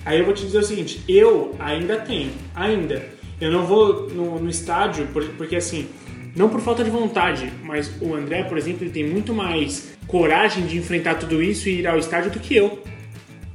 [0.03, 3.05] Aí eu vou te dizer o seguinte, eu ainda tenho, ainda.
[3.39, 5.87] Eu não vou no, no estádio, por- porque assim,
[6.35, 10.65] não por falta de vontade, mas o André, por exemplo, ele tem muito mais coragem
[10.65, 12.83] de enfrentar tudo isso e ir ao estádio do que eu.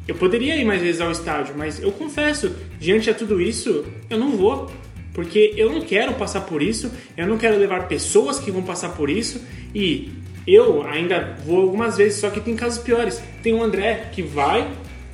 [0.08, 4.18] Eu poderia ir mais vezes ao estádio, mas eu confesso, diante a tudo isso, eu
[4.18, 4.70] não vou.
[5.12, 8.90] Porque eu não quero passar por isso, eu não quero levar pessoas que vão passar
[8.90, 10.10] por isso e
[10.46, 13.22] eu ainda vou algumas vezes, só que tem casos piores.
[13.42, 14.68] Tem o André que vai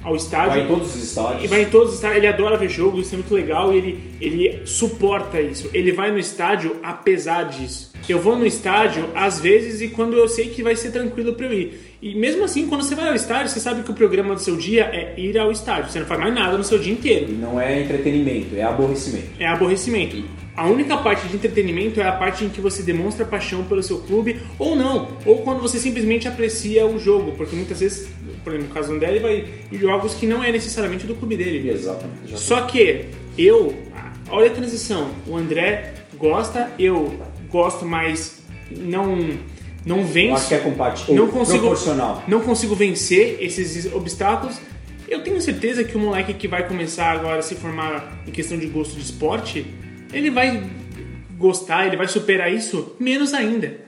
[0.07, 1.45] ao estádio Vai em todos os estádios.
[1.45, 3.77] e vai em todos os estádios, ele adora ver jogo, isso é muito legal e
[3.79, 5.69] ele, ele suporta isso.
[5.75, 7.93] Ele vai no estádio apesar disso.
[8.09, 11.47] Eu vou no estádio às vezes e quando eu sei que vai ser tranquilo pra
[11.47, 11.97] eu ir.
[12.01, 14.55] E mesmo assim, quando você vai ao estádio, você sabe que o programa do seu
[14.57, 15.91] dia é ir ao estádio.
[15.91, 17.33] Você não faz mais nada no seu dia inteiro.
[17.33, 19.27] Não é entretenimento, é aborrecimento.
[19.41, 20.23] É aborrecimento.
[20.57, 23.99] A única parte de entretenimento é a parte em que você demonstra paixão pelo seu
[23.99, 28.09] clube ou não, ou quando você simplesmente aprecia o jogo, porque muitas vezes,
[28.43, 31.15] por exemplo, no caso do André, ele vai em jogos que não é necessariamente do
[31.15, 31.69] clube dele.
[31.71, 32.39] Exatamente.
[32.39, 33.75] Só que eu,
[34.31, 35.11] olha a transição.
[35.27, 37.15] O André gosta, eu
[37.51, 38.39] gosto, mas
[38.71, 39.19] não
[39.85, 40.35] não Eu venço.
[40.37, 42.25] acho que é compati- não consigo proporcional.
[42.27, 44.57] não consigo vencer esses obstáculos.
[45.07, 48.59] Eu tenho certeza que o moleque que vai começar agora a se formar em questão
[48.59, 49.65] de gosto de esporte,
[50.17, 50.63] ele vai
[51.39, 53.85] gostar, ele vai superar isso menos ainda.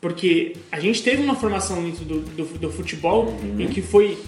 [0.00, 4.18] Porque a gente teve uma formação dentro do, do, do futebol em que foi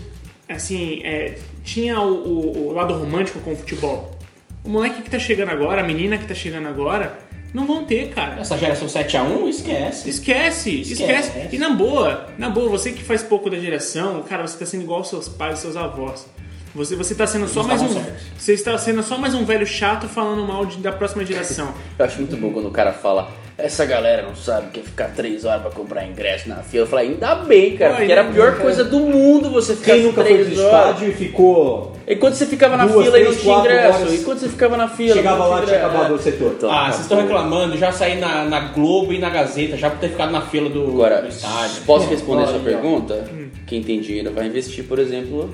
[0.48, 4.18] assim, é, tinha o, o- o lado romântico com o futebol.
[4.64, 7.18] O moleque que tá chegando agora, a menina que tá chegando agora,
[7.55, 8.38] não vão ter, cara.
[8.40, 10.09] Essa geração 7x1, esquece.
[10.11, 11.48] Esquece, esquece, Esquece.
[11.57, 14.82] E na boa, na boa, você que faz pouco da geração, cara, você tá sendo
[14.82, 16.26] igual aos seus pais, seus avós.
[16.74, 17.88] Você, você tá sendo só mais um.
[17.88, 18.22] certos.
[18.38, 21.68] Você está sendo só mais um velho chato falando mal de- da próxima geração.
[21.98, 25.08] Eu acho muito bom quando o cara fala, essa galera não sabe que é ficar
[25.08, 26.84] três horas pra comprar ingresso na fila.
[26.84, 30.02] Eu falei, ainda bem, cara, porque era a pior coisa do mundo você ficar Quem
[30.04, 30.86] nunca foi três pro horas.
[30.90, 31.92] estádio e ficou.
[32.08, 33.98] E quando você ficava na Duas, fila e não três, tinha ingresso?
[34.00, 34.14] horas.
[34.14, 35.14] E quando você ficava na fila?
[35.14, 35.86] Chegava lá, tinha ingresso?
[35.86, 36.52] acabado o setor.
[36.56, 39.98] Então, Ah, vocês estão reclamando, já saí na, na Globo e na Gazeta, já por
[39.98, 41.82] ter ficado na fila do, Agora, do estádio.
[41.84, 43.28] posso responder a sua pergunta?
[43.66, 45.50] Quem tem dinheiro vai investir, por exemplo,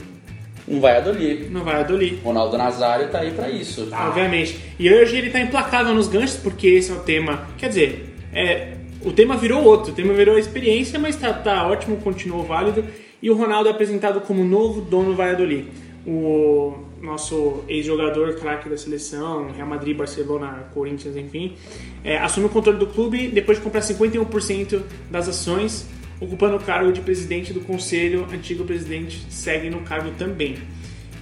[0.71, 1.49] um Valladolid.
[1.51, 2.19] Não vai adolir.
[2.23, 3.89] Ronaldo Nazário tá aí pra isso.
[3.93, 4.59] Obviamente.
[4.79, 7.49] E hoje ele tá implacável nos ganchos, porque esse é o tema.
[7.57, 11.67] Quer dizer, é, o tema virou outro, o tema virou a experiência, mas tá, tá
[11.67, 12.85] ótimo, continuou válido.
[13.23, 15.67] E o Ronaldo é apresentado como novo dono do Valladolid.
[16.07, 21.55] O nosso ex-jogador, craque da seleção, Real Madrid, Barcelona, Corinthians, enfim,
[22.03, 25.87] é, assume o controle do clube depois de comprar 51% das ações,
[26.21, 28.27] ocupando o cargo de presidente do conselho.
[28.33, 30.57] Antigo presidente segue no cargo também.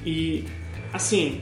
[0.05, 0.45] E,
[0.93, 1.41] assim,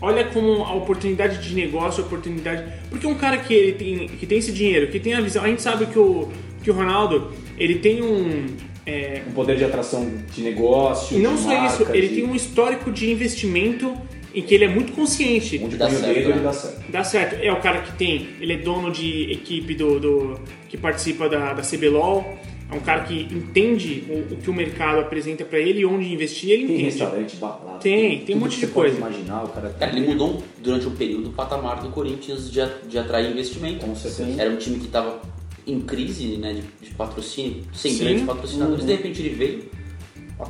[0.00, 2.64] olha como a oportunidade de negócio, a oportunidade.
[2.88, 5.44] Porque um cara que ele tem, que tem esse dinheiro, que tem a visão.
[5.44, 6.28] A gente sabe que o,
[6.62, 8.46] que o Ronaldo ele tem um.
[8.86, 11.16] é, Um poder de atração de negócio.
[11.16, 13.94] e não só isso, marca, ele de- tem um histórico de investimento
[14.34, 15.60] em que ele é muito consciente.
[15.62, 16.34] Onde Dá certo, dedo, né?
[16.36, 16.82] ele dá certo.
[16.90, 17.34] Dá certo.
[17.42, 18.28] É o cara que tem.
[18.40, 20.00] Ele é dono de equipe do.
[20.00, 22.38] do- que participa da, da CBLOL.
[22.70, 26.12] É um cara que entende o, o que o mercado apresenta pra ele e onde
[26.12, 26.84] investir, ele Tem entende.
[26.84, 27.78] restaurante, balada.
[27.80, 28.96] Tem, tem um tudo monte de coisa.
[28.96, 32.98] imaginar, o cara Cara, ele mudou durante um período o patamar do Corinthians de, de
[32.98, 33.84] atrair investimento.
[33.84, 34.40] Com certeza.
[34.40, 35.20] Era um time que estava
[35.66, 38.04] em crise né, de, de patrocínio, sem Sim.
[38.04, 38.84] grandes patrocinadores.
[38.86, 39.64] De repente ele veio,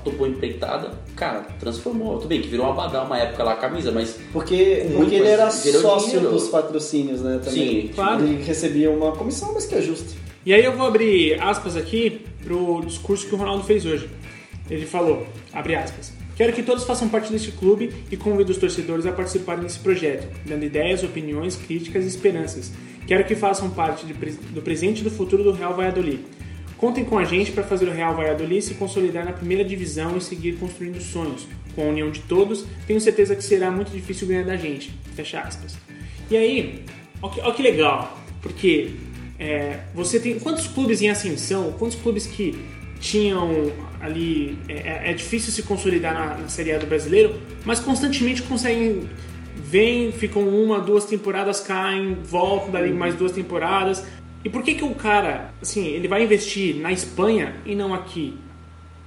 [0.04, 2.16] topou empreitada, cara, transformou.
[2.16, 5.14] Tudo bem que virou uma badal uma época lá a camisa, mas Porque, Muito porque
[5.16, 6.30] ele era sócio dinheiro.
[6.30, 7.40] dos patrocínios, né?
[7.42, 7.82] Também.
[7.82, 8.24] Sim, claro.
[8.24, 10.19] Ele recebia uma comissão, mas que é justo.
[10.44, 14.08] E aí eu vou abrir aspas aqui pro discurso que o Ronaldo fez hoje.
[14.70, 19.04] Ele falou, abre aspas, Quero que todos façam parte deste clube e convido os torcedores
[19.04, 22.72] a participarem desse projeto, dando ideias, opiniões, críticas e esperanças.
[23.06, 26.20] Quero que façam parte do presente e do futuro do Real Valladolid.
[26.78, 30.20] Contem com a gente para fazer o Real Valladolid se consolidar na primeira divisão e
[30.22, 31.46] seguir construindo sonhos.
[31.74, 34.98] Com a união de todos, tenho certeza que será muito difícil ganhar da gente.
[35.14, 35.76] Fecha aspas.
[36.30, 36.86] E aí,
[37.20, 38.94] ó que, que legal, porque
[39.40, 42.62] é, você tem quantos clubes em ascensão, quantos clubes que
[43.00, 44.58] tinham ali.
[44.68, 49.08] É, é- é difícil se consolidar na, na Série A do brasileiro, mas constantemente conseguem.
[49.56, 54.04] Vêm, ficam uma, duas temporadas, caem, voltam dali mais duas temporadas.
[54.44, 58.36] E por que, que o cara, assim, ele vai investir na Espanha e não aqui?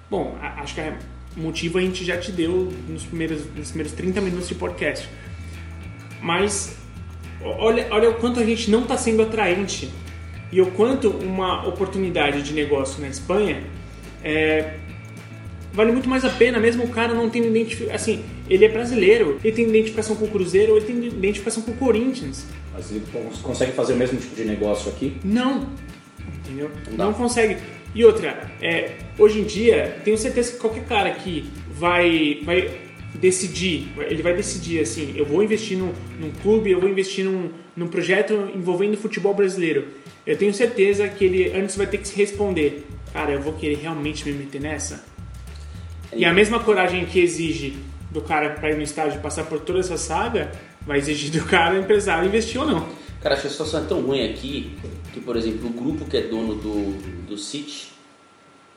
[0.10, 0.82] Bom, acho que
[1.36, 5.08] o motivo a gente já te deu nos primeiros, nos primeiros 30 minutos de podcast.
[6.22, 6.78] Mas
[7.42, 9.92] olha, olha o quanto a gente não está sendo atraente
[10.54, 13.64] e o quanto uma oportunidade de negócio na Espanha
[14.24, 14.76] é,
[15.74, 17.96] vale muito mais a pena, mesmo o cara não tendo identificação.
[17.96, 21.72] Assim, ele é brasileiro, ele tem identificação com o Cruzeiro, ou ele tem identificação com
[21.72, 22.46] o Corinthians.
[22.72, 25.18] Mas ele cons- consegue fazer o mesmo tipo de negócio aqui?
[25.24, 25.68] Não.
[26.46, 26.70] Entendeu?
[26.92, 27.08] Não.
[27.08, 27.58] Não, consegue.
[27.96, 32.70] E outra, é, hoje em dia, tenho certeza que qualquer cara que vai, vai
[33.16, 37.50] decidir, ele vai decidir assim, eu vou investir num, num clube, eu vou investir num,
[37.76, 39.88] num projeto envolvendo futebol brasileiro.
[40.26, 43.78] Eu tenho certeza que ele antes vai ter que se responder, cara, eu vou querer
[43.78, 45.04] realmente me meter nessa?
[46.16, 47.76] E a mesma coragem que exige
[48.12, 50.52] do cara para ir no estádio e passar por toda essa saga,
[50.86, 52.88] vai exigir do cara, empresário, investir ou não.
[53.22, 54.78] Cara, acho que a situação é tão ruim aqui
[55.12, 56.92] que, por exemplo, o grupo que é dono do,
[57.28, 57.92] do City,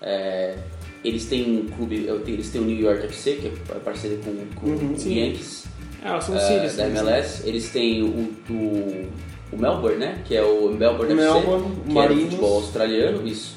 [0.01, 0.57] é,
[1.05, 4.93] eles têm um clube, eles têm o New York FC, que é parceiro com, com
[4.93, 5.19] o sim.
[5.19, 5.67] Yankees,
[6.15, 7.01] É, são é, Sirius, da né?
[7.01, 7.49] MLS.
[7.49, 9.07] Eles têm o, o,
[9.53, 10.19] o Melbourne, né?
[10.25, 12.23] Que é o Melbourne, Melbourne, FC, que é Marinos.
[12.25, 13.57] o futebol australiano, isso.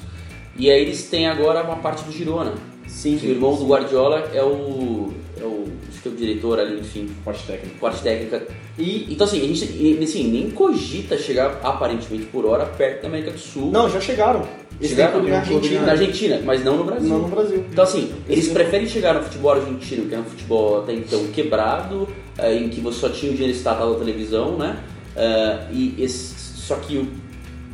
[0.56, 2.54] E aí eles têm agora uma parte do Girona.
[2.86, 3.16] Sim.
[3.18, 6.80] Que o irmão do Guardiola é o, é o, acho que é o diretor ali,
[6.80, 7.76] enfim, Parte técnica.
[7.80, 8.46] parte técnica.
[8.76, 13.30] E, então assim, a gente assim, nem cogita chegar aparentemente por hora perto da América
[13.30, 13.70] do Sul.
[13.70, 14.46] Não, já chegaram.
[14.80, 15.82] Eles têm chegar clube na no Argentina.
[15.82, 17.08] na Argentina, mas não no Brasil.
[17.08, 17.64] Não no Brasil.
[17.70, 22.08] Então assim, eles preferem chegar no futebol argentino, que é um futebol até então quebrado,
[22.38, 24.82] eh, em que você só tinha o dinheiro estatal da televisão, né?
[25.14, 27.08] Eh, e esse, só que o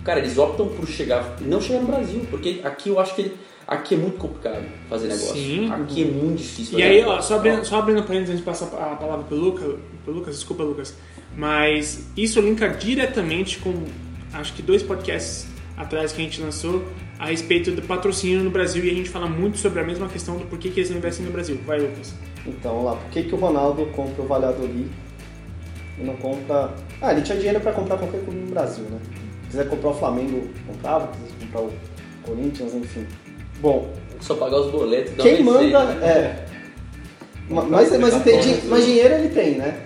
[0.03, 3.33] cara, eles optam por chegar, não chegar no Brasil, porque aqui eu acho que
[3.67, 5.35] aqui é muito complicado fazer negócio.
[5.35, 5.71] Sim.
[5.71, 6.79] Aqui é muito difícil.
[6.79, 7.29] E aí, ó, negócio.
[7.29, 10.65] só abrindo, só abrindo parênteses antes de passar a palavra pro Lucas, pro Lucas, desculpa,
[10.65, 10.97] Lucas,
[11.37, 13.85] mas isso linka diretamente com,
[14.33, 15.47] acho que dois podcasts
[15.77, 16.85] atrás que a gente lançou
[17.19, 20.37] a respeito do patrocínio no Brasil e a gente fala muito sobre a mesma questão
[20.37, 21.59] do porquê que eles não investem no Brasil.
[21.67, 22.15] Vai, Lucas.
[22.47, 22.97] Então, lá.
[22.97, 24.89] Por que, que o Ronaldo compra o Valladolid
[25.99, 26.75] e não compra...
[27.01, 28.99] Ah, ele tinha dinheiro para comprar qualquer clube no Brasil, né?
[29.45, 31.13] Se quiser comprar o Flamengo, comprava.
[31.15, 31.73] Se quiser comprar o
[32.25, 33.07] Corinthians, enfim.
[33.61, 35.15] Bom, Só pagar os boletos.
[35.15, 35.85] dá quem manda...
[35.85, 36.07] né?
[36.07, 36.47] É...
[37.49, 39.85] Ma- Mas, mas, tem- di- mas dinheiro ele tem, né?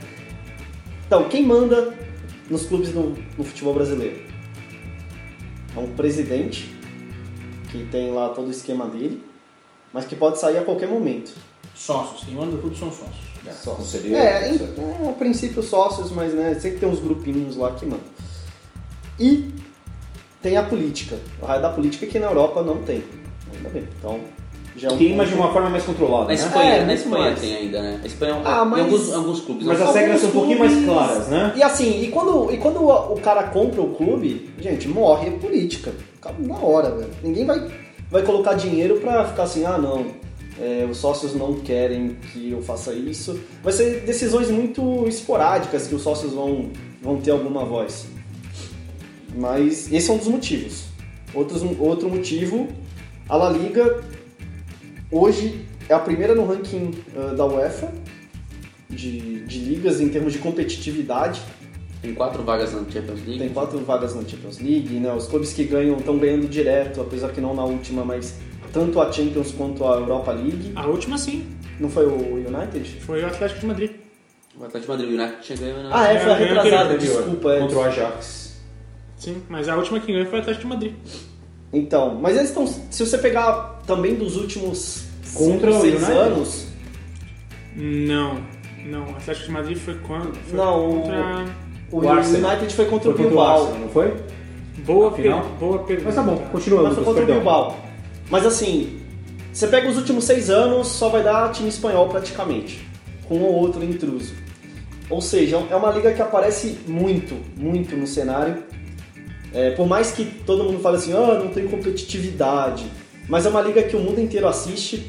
[1.07, 1.93] Então, quem manda
[2.49, 4.17] nos clubes do, no futebol brasileiro?
[5.77, 6.75] É um presidente
[7.71, 9.25] que tem lá todo o esquema dele,
[9.93, 11.33] mas que pode sair a qualquer momento.
[11.75, 13.31] Sócios, quem manda tudo são sócios.
[13.53, 13.75] Só.
[13.75, 14.69] Conselheiro, É, em, etc.
[14.79, 18.05] é, a princípio sócios, mas né, sempre tem uns grupinhos lá que mandam.
[19.19, 19.53] E
[20.43, 21.19] tem a política.
[21.41, 23.03] O raio da política que na Europa não tem.
[23.55, 23.89] Ainda bem.
[23.99, 24.21] Então,
[24.77, 26.35] já é um Tem, mas de uma forma mais controlada, Na né?
[26.35, 27.41] Espanha, É, na Espanha mais.
[27.41, 28.01] tem ainda, né?
[28.03, 29.67] A Espanha é Ah, em mas- alguns, alguns clubes.
[29.67, 31.53] Mas as regras são um pouquinho mais claras, né?
[31.57, 35.93] E assim, e quando, e quando o cara compra o clube, gente, morre a política.
[36.21, 37.11] Acaba na hora, velho.
[37.23, 37.69] Ninguém vai,
[38.11, 40.07] vai colocar dinheiro pra ficar assim, ah não,
[40.61, 43.41] é, os sócios não querem que eu faça isso.
[43.63, 46.71] Vai ser decisões muito esporádicas que os sócios vão,
[47.03, 48.07] vão ter alguma voz.
[49.35, 50.85] Mas esse é um dos motivos.
[51.35, 52.67] Outros, outro motivo,
[53.29, 54.01] a La Liga
[55.11, 57.93] hoje é a primeira no ranking ah, da UEFA
[58.89, 61.41] de, de ligas em termos de competitividade.
[62.03, 63.39] Tem quatro vagas na Champions League.
[63.39, 65.13] Tem quatro vagas na Champions League, né?
[65.13, 68.37] Os clubes que ganham estão ganhando direto, apesar que não na última, mas
[68.73, 70.73] tanto a Champions quanto a Europa League.
[70.75, 71.47] A última sim,
[71.79, 73.01] Não foi o United?
[73.01, 73.91] foi o Atlético de Madrid.
[74.59, 76.01] O Atlético de Madrid o United tinha ganho na...
[76.01, 77.53] Ah, é, foi a retrasada, desculpa.
[77.53, 77.61] É.
[77.61, 78.61] Contra o Ajax.
[79.17, 80.95] Sim, mas a última que ganhou foi o Atlético de Madrid.
[81.73, 82.67] Então, mas eles estão.
[82.67, 85.05] Se você pegar também dos últimos
[85.35, 86.13] Contra cinco, o seis United?
[86.19, 86.67] anos.
[87.77, 88.41] Não,
[88.85, 90.35] não, o Atlético de Madrid foi quando?
[90.37, 91.45] Foi Não, contra...
[91.93, 92.51] O, O Arsenal.
[92.51, 93.61] United foi contra Foi o contra o Bilbao.
[93.63, 94.15] Arsenal, não foi?
[94.85, 95.33] Boa, per...
[95.59, 96.07] Boa pergunta.
[96.07, 97.37] Mas tá bom, continua, Mas foi contra o perdão.
[97.43, 97.77] Bilbao.
[98.29, 99.01] Mas assim,
[99.53, 102.87] você pega os últimos seis anos, só vai dar time espanhol praticamente.
[103.29, 104.35] Com um ou outro intruso.
[105.09, 108.63] Ou seja, é uma liga que aparece muito, muito no cenário.
[109.53, 112.85] É, por mais que todo mundo fale assim, ah, não tem competitividade.
[113.29, 115.05] Mas é uma liga que o mundo inteiro assiste.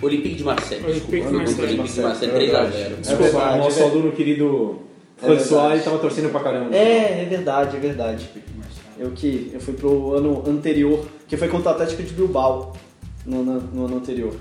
[0.00, 0.84] Olympique de Marseille.
[0.84, 1.62] Olympique Desculpa, de o Marseille.
[1.72, 2.82] Olympique de Marseille, É 3 a verdade.
[2.82, 4.78] 0 Desculpa, nosso é- aluno querido
[5.20, 5.74] É François, verdade.
[5.74, 6.76] ele tava torcendo pra caramba.
[6.76, 8.28] É, é verdade, é verdade.
[8.98, 12.74] Eu que eu fui pro ano anterior, que foi contra o Atlético de Bilbao
[13.26, 14.34] no, ano- no ano anterior.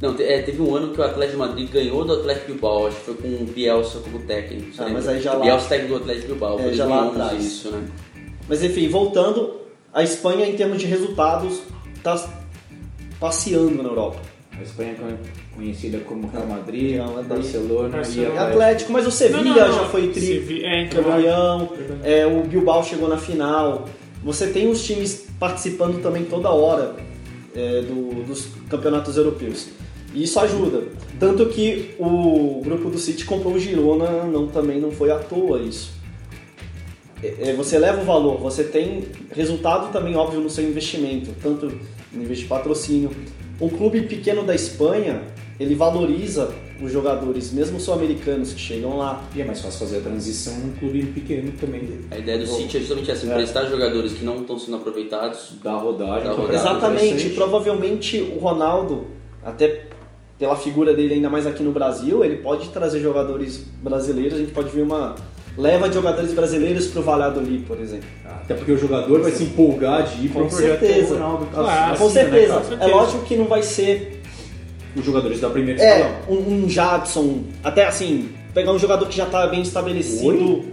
[0.00, 2.86] Não, te- é, teve um ano que o Atlético de Madrid ganhou do Atlético Bilbao,
[2.86, 4.68] acho que foi com o Bielsa como técnico.
[4.78, 7.20] Ah, mas aí já lá- Bielsa técnico do Atlético Bilbao, É, foi já lá 2011
[7.22, 7.44] atrás.
[7.44, 7.82] isso, né?
[8.48, 9.52] Mas enfim, voltando,
[9.92, 11.60] a Espanha em termos de resultados
[12.02, 12.16] tá
[13.20, 14.18] passeando na Europa.
[14.58, 17.28] A Espanha é conhecida como Real Madrid, Real Madrid.
[17.28, 18.34] Barcelona, Barcelona.
[18.34, 19.74] e É Atlético, mas o Sevilha Não, não, não.
[19.74, 21.68] já foi tri Sevi- é, então, campeão,
[22.02, 23.84] é, o Bilbao chegou na final.
[24.24, 26.96] Você tem os times participando também toda hora
[27.54, 29.68] é, do- dos campeonatos europeus.
[30.14, 30.82] E isso ajuda.
[31.20, 35.60] Tanto que o grupo do City comprou o Girona, não, também não foi à toa
[35.60, 35.90] isso.
[37.22, 41.72] É, é, você leva o valor, você tem resultado também óbvio no seu investimento, tanto
[42.12, 43.10] no de patrocínio.
[43.60, 45.22] Um clube pequeno da Espanha,
[45.58, 49.24] ele valoriza os jogadores, mesmo sul-americanos que chegam lá.
[49.34, 51.82] E é mais fácil fazer a transição num clube pequeno também.
[52.10, 53.30] A ideia do City é justamente essa, É.
[53.30, 55.54] emprestar jogadores que não estão sendo aproveitados.
[55.62, 56.28] Da rodagem.
[56.28, 56.54] Da rodagem.
[56.54, 59.08] Exatamente, provavelmente o Ronaldo,
[59.44, 59.86] até
[60.38, 64.52] pela figura dele ainda mais aqui no Brasil, ele pode trazer jogadores brasileiros, a gente
[64.52, 65.16] pode ver uma
[65.58, 68.06] leva jogadores brasileiros pro Valladolid, por exemplo.
[68.24, 71.14] Até porque o jogador vai se empolgar de ir para Com um projeto certeza.
[71.14, 71.46] Ronaldo.
[71.52, 71.92] Claro.
[71.92, 72.52] assim, Com né, certeza.
[72.54, 72.64] cara?
[72.64, 72.90] certeza.
[72.90, 74.22] É lógico que não vai ser
[74.96, 76.14] Os jogadores da primeira escalão.
[76.28, 80.64] é, um, um Jadson, até assim, pegar um jogador que já tá bem estabelecido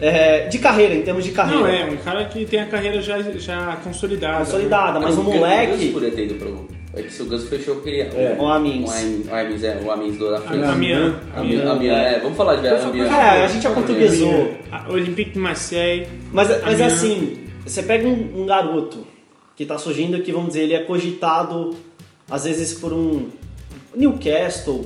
[0.00, 1.60] é, de carreira, em termos de carreira.
[1.60, 4.44] Não, é, um cara que tem a carreira já, já consolidada.
[4.44, 5.88] Consolidada, mas Ah, um moleque.
[5.88, 6.68] poderia ter ido pro...
[6.92, 8.04] É que se o Gus fechou, eu queria...
[8.04, 8.36] É.
[8.38, 8.90] O Amins.
[8.90, 10.64] O Amins, o Amins, é, o Amins do da A, frente.
[10.64, 13.06] a minha, a Amiens, Amiens, é, vamos falar de Amiens.
[13.12, 14.54] É, a gente aportuguesou.
[14.72, 16.08] a Olympique de Marseille.
[16.32, 19.06] Mas, mas assim, você pega um, um garoto
[19.54, 21.76] que tá surgindo que, vamos dizer, ele é cogitado
[22.28, 23.28] às vezes por um
[23.94, 24.84] Newcastle,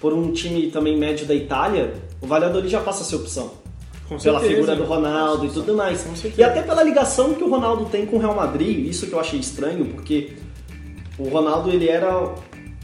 [0.00, 3.52] por um time também médio da Itália, o Valladolid já passa a ser opção.
[4.08, 4.60] Com Pela certeza.
[4.60, 6.02] figura do Ronaldo e tudo mais.
[6.02, 6.40] Com certeza.
[6.40, 9.20] E até pela ligação que o Ronaldo tem com o Real Madrid, isso que eu
[9.20, 10.32] achei estranho, porque
[11.18, 12.34] o Ronaldo ele era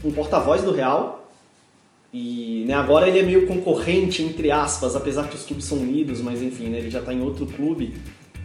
[0.03, 1.29] um porta-voz do Real
[2.13, 6.19] e né, agora ele é meio concorrente, entre aspas, apesar que os clubes são unidos,
[6.21, 7.93] mas enfim, né, ele já está em outro clube.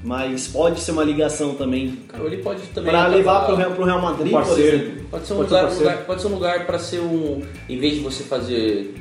[0.04, 2.92] Mas pode ser uma ligação também Cara, ele pode também...
[2.92, 5.04] para levar pro Real, pro Real Madrid, Um por exemplo.
[5.10, 5.84] Pode ser um Pode ser lugar, parceiro.
[5.90, 8.94] lugar- pode ser um lugar para ser um, em vez de você fazer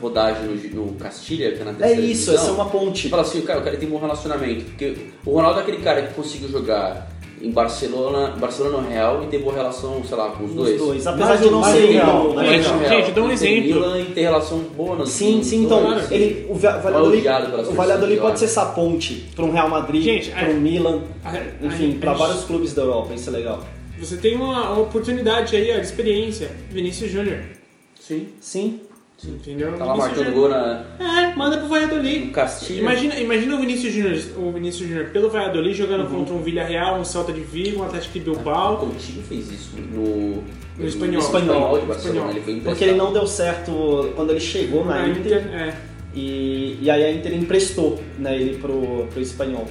[0.00, 3.08] rodagem no, no Castilha, que é na É terceira isso, divisão, essa é uma ponte.
[3.08, 5.78] fala assim, o cara, o cara tem um bom relacionamento, porque o Ronaldo é aquele
[5.78, 7.08] cara que conseguiu jogar
[7.42, 10.78] em Barcelona, Barcelona Real e ter boa relação, sei lá, com os Os dois.
[10.78, 12.44] dois, apesar de não ser Real, né?
[12.62, 13.62] Gente, Real, gente, dá um exemplo.
[13.62, 16.10] Milan e ter relação boa nos Sim, nos sim, então dois.
[16.12, 20.48] ele, o Valladolid, pelas o Valladolid pode ser essa ponte para um Real Madrid, para
[20.48, 23.32] é- um Milan, A- a- enfim, a- para a- vários clubes da Europa, isso é
[23.32, 23.60] legal.
[23.98, 26.50] Você tem uma, uma oportunidade aí, ó, de experiência.
[26.70, 27.38] Vinícius Júnior.
[28.00, 28.80] Sim, Sim,
[29.24, 29.72] Entendeu?
[29.78, 32.26] Tá lá marcando Júnior- gol na, É, manda pro Valladolid.
[32.26, 32.80] no Castilho.
[32.80, 37.04] Imagina, imagina o Vinícius Júnior, o Vinícius Júnior pelo Valladolid jogando contra um Villarreal, um
[37.04, 38.84] Celta de Vigo, um Atlético de Bilbao.
[38.84, 40.42] O time fez isso no,
[40.76, 41.20] No espanhol.
[41.20, 41.92] espanhol Barcelona.
[41.92, 42.30] espanhol.
[42.30, 45.74] Ele foi Porque ele não deu certo quando ele chegou na Na Inter, Inter, é.
[46.14, 49.68] e, e aí a Inter emprestou né, ele pro, pro espanhol.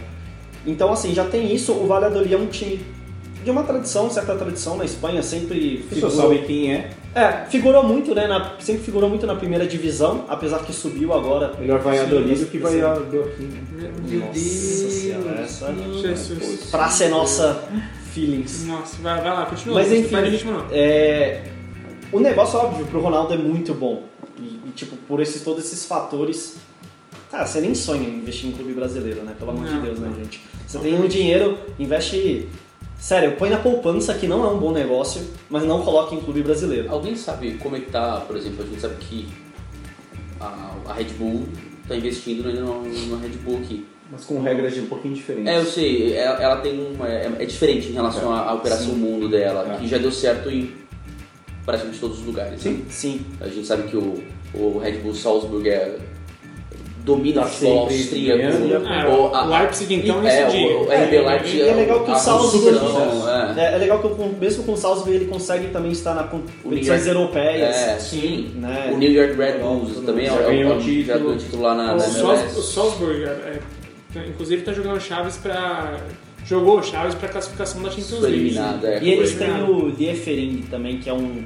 [0.66, 1.74] Então, assim, já tem isso.
[1.74, 2.80] O Valladolid é um time
[3.44, 6.92] de uma tradição, certa tradição na Espanha, sempre figurou, sabem quem é.
[7.16, 8.28] é, figurou muito, né?
[8.28, 11.54] na- sempre figurou muito na primeira divisão, apesar que subiu agora.
[11.60, 12.64] Melhor Valladolid do que sim.
[12.64, 13.44] Valladolid aqui.
[13.44, 13.92] né?
[14.08, 14.38] Meu Deus.
[14.38, 16.70] senhora, essa Jesus.
[16.70, 17.64] pra ser nossa
[18.14, 18.66] feelings.
[18.66, 19.76] Nossa, vai, vai lá, continua.
[19.80, 20.66] Mas não enfim, ritmo não.
[20.72, 21.44] é,
[22.12, 24.04] o negócio, óbvio, pro Ronaldo é muito bom.
[24.38, 26.58] E, e, tipo, por esses, todos esses fatores.
[27.32, 29.34] Cara, você nem sonha em investir em clube brasileiro, né?
[29.40, 30.16] Pelo amor de Não, Deus, né, não.
[30.18, 30.42] gente?
[30.68, 32.48] Você tem um dinheiro, investe.
[33.02, 36.44] Sério, põe na poupança que não é um bom negócio, mas não coloque em clube
[36.44, 36.88] brasileiro.
[36.92, 39.28] Alguém sabe como é que tá, por exemplo, a gente sabe que
[40.40, 41.48] a, a Red Bull
[41.88, 43.88] tá investindo no Red Bull aqui.
[44.12, 45.48] Mas com regras de um pouquinho diferentes.
[45.52, 48.94] É, eu sei, ela, ela tem uma, é, é diferente em relação à, à Operação
[48.94, 49.78] Mundo dela, É.
[49.78, 50.72] que já deu certo em
[51.66, 52.52] praticamente todos os lugares.
[52.52, 52.58] né?
[52.60, 52.86] Sim.
[52.90, 53.26] Sim.
[53.40, 54.22] A gente sabe que o,
[54.54, 55.98] o Red Bull Salzburg é,
[57.04, 58.38] domina Tá austríaco.
[58.38, 58.88] ganhando.
[58.88, 60.78] É, o- o Leipzig, então, é, nesse dia.
[60.78, 63.54] o, É, RB Leipzig é legal que o Salzburg- construção, é.
[63.60, 67.76] É, é legal que mesmo com o Salzburg ele consegue também estar na competições europeias.
[67.76, 68.52] É, sim.
[68.56, 68.92] Né?
[68.94, 71.18] O New York Red Bulls também é, Já é, ganhou é, o já título.
[71.20, 72.60] ganhou o título lá na, O, na Salz- MLS.
[72.60, 73.60] o Salzburg, é,
[74.16, 75.98] é, inclusive, tá jogando Chaves pra.
[76.46, 78.36] Jogou o Chaves pra classificação da Champions League.
[78.38, 79.00] eliminado, é.
[79.02, 81.44] E eles têm o Liefering também, que é um,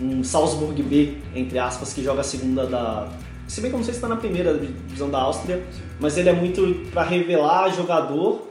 [0.00, 3.08] um Salzburg B, entre aspas, que joga a segunda da.
[3.48, 5.62] Se bem que eu não sei se está na primeira divisão da Áustria,
[5.98, 8.46] mas ele é muito para revelar jogador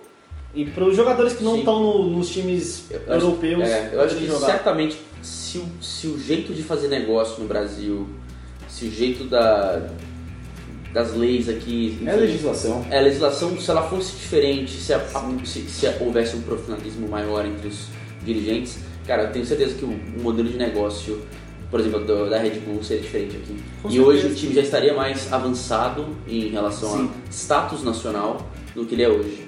[0.56, 4.02] e para os jogadores que não estão no- nos times Eu acho- europeus É, eu
[4.02, 4.48] acho que jogar.
[4.48, 8.08] certamente se o, se o jeito de fazer negócio no Brasil,
[8.68, 9.88] se o jeito da,
[10.94, 12.00] das leis aqui.
[12.06, 12.86] É enfim, legislação.
[12.90, 17.08] é, a legislação, se ela fosse diferente, se, a- a- se, se houvesse um profissionalismo
[17.08, 17.88] maior entre os
[18.24, 21.22] dirigentes, cara, eu tenho certeza que o, o modelo de negócio,
[21.70, 23.56] por exemplo, do- da Red Bull seria diferente aqui.
[23.82, 24.08] Com e certeza.
[24.10, 27.10] hoje o time já estaria mais avançado em relação Sim.
[27.28, 28.42] a status nacional
[28.76, 29.46] do que ele é hoje.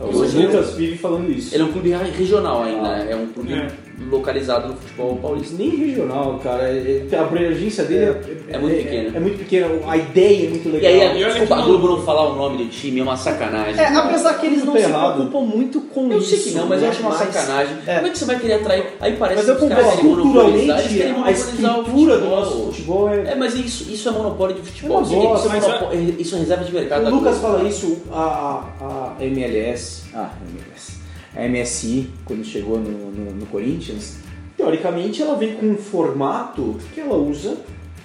[0.00, 1.54] O Hoje Lucas vive falando isso.
[1.54, 2.98] Ele é um clube regional ainda, Ah.
[3.04, 3.12] né?
[3.12, 3.70] é um clube É.
[4.10, 5.54] localizado no futebol paulista.
[5.58, 6.64] Nem regional, cara.
[6.64, 8.04] É- é- A abrangência dele
[8.48, 9.16] é, É muito pequena.
[9.16, 9.68] É, muito pequena.
[9.86, 10.90] A ideia é muito E legal.
[10.92, 13.80] aí, E olha desculpa, a Globo não falar o nome do time é uma sacanagem.
[13.80, 15.14] É, apesar que eles não se errado.
[15.14, 16.30] preocupam muito com Eu isso.
[16.30, 16.90] sei que não, mas eu né?
[16.90, 17.76] acho uma sacanagem.
[17.86, 17.94] é.
[17.96, 18.86] Como é que você vai querer atrair?
[19.00, 22.20] Aí parece Mas eu que os caras concordo, Culturalmente, querem a monopolizar o estrutura do
[22.20, 22.30] futebol.
[22.40, 23.32] nosso futebol é.
[23.32, 24.98] É, mas isso, isso é monopólio de futebol.
[24.98, 25.56] Eu Isso, gosto, isso,
[25.92, 27.06] é isso é reserva de mercado.
[27.06, 31.01] O Lucas fala isso, a, a, a MLS, ah, MLS,
[31.36, 34.18] a MSI, quando chegou no, no, no Corinthians,
[34.56, 37.56] teoricamente ela vem com um formato que ela usa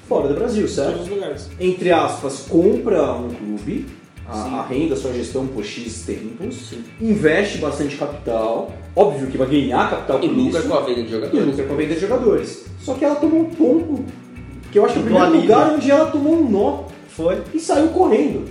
[0.07, 1.01] fora do Brasil, Em todos certo?
[1.01, 1.49] os lugares.
[1.59, 3.86] Entre aspas, compra um clube, Sim.
[4.28, 6.84] a, arrenda sua gestão por X tempos, Sim.
[7.01, 11.01] investe bastante capital, óbvio que vai ganhar capital E por lucra isso, com a venda
[11.01, 11.45] de e jogadores.
[11.47, 12.65] lucra com a venda de jogadores.
[12.82, 14.05] Só que ela tomou um tombo,
[14.71, 17.41] que eu acho que é o primeiro lugar onde ela tomou um nó Foi.
[17.53, 18.45] e saiu correndo.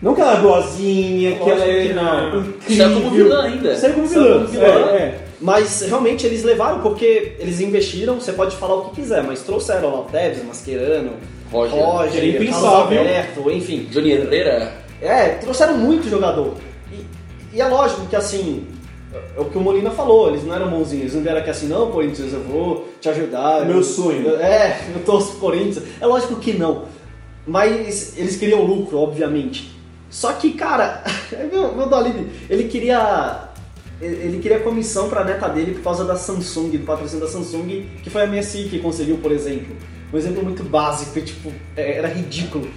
[0.00, 2.40] Não que ela é boazinha, que ela é que não.
[2.40, 2.76] incrível.
[2.76, 3.76] Saiu como vilã ainda.
[3.76, 4.34] Saiu como Saiu vilã.
[4.38, 4.66] como vilã.
[4.66, 5.18] É, é.
[5.40, 9.90] Mas realmente eles levaram porque eles investiram, você pode falar o que quiser, mas trouxeram
[9.92, 11.12] lá o Tevez, Mascherano,
[11.50, 11.78] Roger.
[11.78, 12.98] Roger, impensável.
[12.98, 13.88] Alberto, enfim.
[13.90, 14.72] Johnny Herrera.
[15.00, 16.54] É, trouxeram muito jogador.
[16.92, 18.66] E, e é lógico que assim,
[19.36, 21.66] é o que o Molina falou, eles não eram bonzinhos, eles não vieram aqui assim,
[21.68, 23.64] não, Corinthians, eu vou te ajudar.
[23.64, 24.30] Meu eu- sonho.
[24.36, 25.82] É, eu torço pro Corinthians.
[26.00, 26.86] É lógico que não.
[27.46, 29.77] Mas eles queriam lucro, obviamente.
[30.10, 31.02] Só que, cara,
[31.52, 33.44] meu, meu Dolib, ele queria.
[34.00, 38.08] Ele queria comissão pra neta dele por causa da Samsung, do patrocínio da Samsung, que
[38.08, 39.74] foi a MSI que conseguiu, por exemplo.
[40.12, 42.68] Um exemplo muito básico, tipo, é- era ridículo.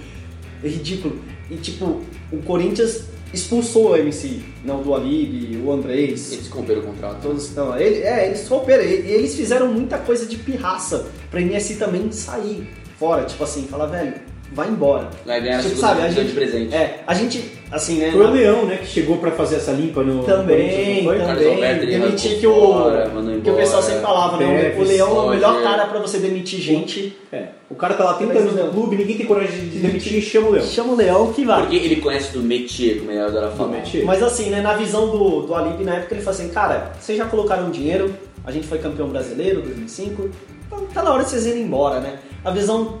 [0.64, 1.20] É ridículo.
[1.48, 2.00] E tipo,
[2.32, 7.22] o Corinthians expulsou a MSI, não do Alib, o Andrés, Eles romperam o contrato.
[7.22, 8.82] Todos, não, ele, é, eles romperam.
[8.82, 12.68] E eles fizeram muita coisa de pirraça pra MSI também sair
[12.98, 13.24] fora.
[13.24, 14.14] Tipo assim, falar, velho,
[14.54, 15.08] vai embora.
[15.24, 16.74] Vai ganhar a Tipo, sabe, a gente- de presente.
[16.74, 18.10] É, a gente, assim, né?
[18.12, 21.18] Foi o Leão, né, que chegou pra fazer essa limpa no Também, foi?
[21.18, 21.78] também.
[21.86, 23.10] Demitir que o, fora,
[23.42, 24.74] que o pessoal sempre falava, né?
[24.78, 27.16] O Leão é o melhor cara pra você demitir gente.
[27.32, 27.46] É.
[27.70, 30.48] O cara tá lá 30 anos no clube, ninguém tem coragem de demitir e chama
[30.48, 30.66] o Leão.
[30.66, 31.62] Chama o Leão que vai.
[31.62, 33.70] Porque ele conhece do métier, como ele adora falar.
[33.70, 34.04] métier.
[34.04, 37.16] Mas assim, né, na visão do, do Alib na época, ele falou assim, cara, vocês
[37.16, 40.28] já colocaram dinheiro, a gente foi campeão brasileiro 2005,
[40.66, 42.18] então tá na hora de vocês irem embora, né?
[42.44, 42.98] A visão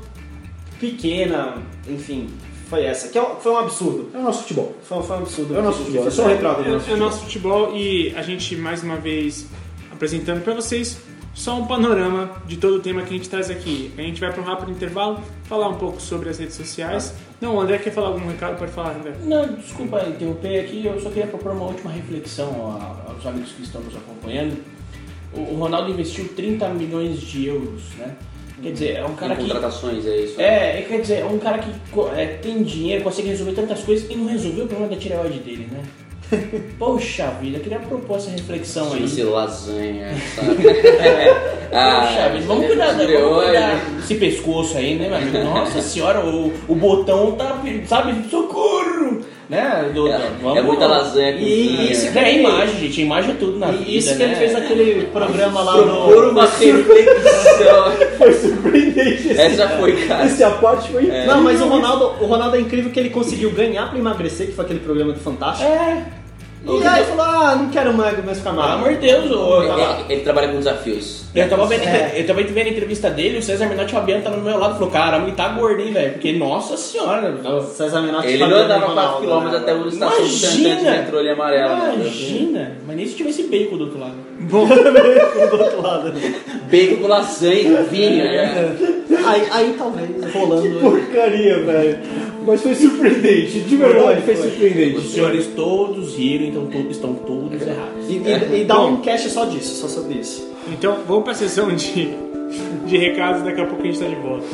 [0.86, 1.54] pequena,
[1.88, 2.28] enfim,
[2.68, 4.10] foi essa, que é um- foi um absurdo.
[4.14, 4.74] É o nosso futebol.
[4.82, 5.56] Foi, foi um absurdo.
[5.56, 6.06] É o nosso futebol.
[6.06, 8.82] É só um retrato do nosso É, é o nosso futebol e a gente mais
[8.82, 9.46] uma vez
[9.92, 10.98] apresentando pra vocês
[11.34, 13.90] só um panorama de todo o tema que a gente traz aqui.
[13.96, 17.14] A gente vai para um rápido intervalo, falar um pouco sobre as redes sociais.
[17.40, 18.58] Não, o André quer falar algum recado?
[18.58, 19.14] Pode falar, André.
[19.24, 23.62] Não, desculpa interromper aqui, eu só queria propor uma última reflexão a- aos amigos que
[23.62, 24.56] estão nos acompanhando.
[25.34, 28.14] O o Ronaldo investiu 30 milhões de euros, né?
[28.62, 29.42] Quer dizer, é um cara que.
[29.42, 30.40] contratações, é isso.
[30.40, 31.70] É, é, quer dizer, é um cara que
[32.16, 35.68] é, tem dinheiro, consegue resolver tantas coisas e não resolveu o problema da tireoide dele,
[35.70, 35.80] né?
[36.78, 39.00] Poxa vida, eu queria propor essa reflexão aí.
[39.00, 40.56] Chama-se lasanha, sabe?
[41.74, 45.38] Ah, Poxa vida, vamos cuidar, da- vamos cuidar desse pescoço aí, né, meu amigo?
[45.38, 48.61] Nossa senhora, o, o botão tá, sabe, socorro!
[49.52, 49.90] Né?
[49.92, 51.92] Do- É, vamos- é muita lasanha com E pinha.
[51.92, 54.24] isso É a imagem, gente, a imagem é tudo na vida, E isso que né?
[54.24, 56.30] ele fez aquele programa lá no.
[56.30, 57.92] uma reflexão.
[58.16, 59.28] Foi surpreendente.
[59.28, 60.24] esse- Essa foi, cara.
[60.24, 61.02] Essa parte foi.
[61.26, 64.52] Não, mas o Ronaldo, o Ronaldo é incrível que ele conseguiu ganhar pra emagrecer, que
[64.54, 65.70] foi aquele programa do Fantástico.
[65.70, 66.02] É,
[66.64, 68.76] E aí falou, ah, não quero mais, mais ficar pelo magro.
[68.86, 71.24] amor de Deus, ô, eu tava, Ele, ele trabalha com desafios.
[71.34, 72.12] eu tava vendo, É.
[72.16, 74.78] eu tava vendo a entrevista dele, o César Menotti Fabiano tava no meu lado e
[74.78, 76.12] falou, caramba, ele tá gordo, hein, velho?
[76.12, 79.56] Porque, nossa senhora, tava- César Menotti Ele não Fabiano andava Ronaldo, 4km né?
[79.58, 80.76] até o estação de Imagina!
[80.76, 81.68] de metrô amarelo.
[81.76, 81.94] né?
[81.96, 84.14] Imagina, mas nem se tivesse bacon do outro lado.
[84.40, 84.66] Bom,
[85.50, 86.12] do outro lado.
[86.70, 88.46] Bacon com lasanha, vinho, É.
[88.46, 88.76] né?
[89.24, 90.78] Aí, aí talvez, rolando.
[90.80, 91.98] Porcaria, velho.
[92.44, 94.50] Mas foi surpreendente, de verdade, foi Foi.
[94.50, 94.96] surpreendente.
[94.96, 98.08] Os senhores todos riram, então todos estão todos errados.
[98.08, 100.46] E, e- e dá um cast só disso, só sobre isso.
[100.70, 102.14] Então, vamos para a sessão de,
[102.86, 104.44] de recados, daqui a pouco a gente está de volta.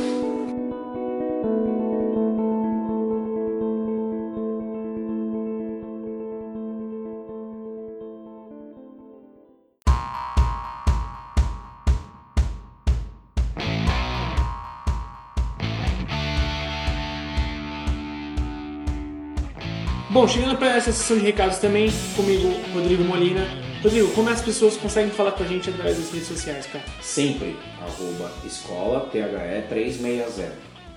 [20.19, 23.47] Bom, chegando para essa sessão de recados também, comigo, Rodrigo Molina.
[23.81, 26.83] Rodrigo, como as pessoas conseguem falar com a gente através das redes sociais, cara?
[27.01, 30.51] Sempre, arroba escola THE 360.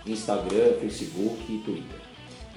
[0.07, 2.02] Instagram, Facebook e Twitter.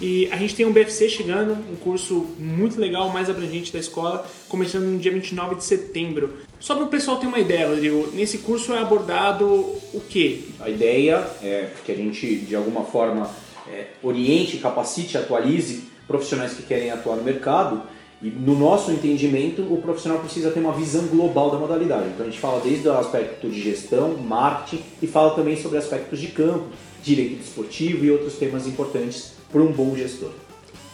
[0.00, 4.26] E a gente tem um BFC chegando, um curso muito legal, mais abrangente da escola,
[4.46, 6.34] começando no dia 29 de setembro.
[6.60, 10.40] Só para o pessoal ter uma ideia, Rodrigo, nesse curso é abordado o quê?
[10.60, 13.30] A ideia é que a gente, de alguma forma,
[13.72, 17.82] é, oriente, capacite, atualize profissionais que querem atuar no mercado.
[18.22, 22.08] E no nosso entendimento, o profissional precisa ter uma visão global da modalidade.
[22.08, 26.20] Então a gente fala desde o aspecto de gestão, marketing e fala também sobre aspectos
[26.20, 26.66] de campo,
[27.02, 30.32] direito desportivo e outros temas importantes para um bom gestor.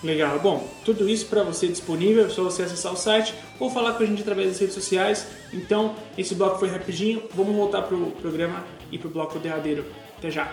[0.05, 0.39] Legal.
[0.39, 4.05] Bom, tudo isso para você disponível, é só você acessar o site ou falar com
[4.05, 5.27] a gente através das redes sociais.
[5.53, 9.85] Então, esse bloco foi rapidinho, vamos voltar pro programa e pro bloco derradeiro.
[10.17, 10.53] Até já.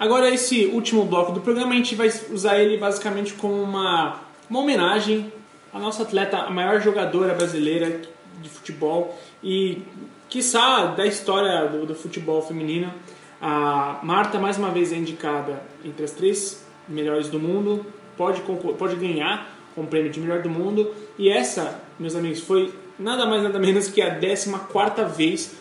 [0.00, 4.60] Agora, esse último bloco do programa, a gente vai usar ele basicamente como uma, uma
[4.60, 5.30] homenagem
[5.70, 8.00] à nossa atleta, a maior jogadora brasileira
[8.40, 9.82] de futebol e,
[10.28, 12.92] quiçá, da história do, do futebol feminino.
[13.40, 17.84] A Marta, mais uma vez, é indicada entre as três melhores do mundo,
[18.16, 20.94] pode, pode ganhar o prêmio de melhor do mundo.
[21.18, 25.56] E essa, meus amigos, foi nada mais nada menos que a 14 vez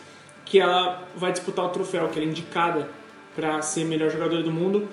[0.46, 2.90] que ela vai disputar o troféu, que ela é indicada
[3.36, 4.88] para ser melhor jogadora do mundo,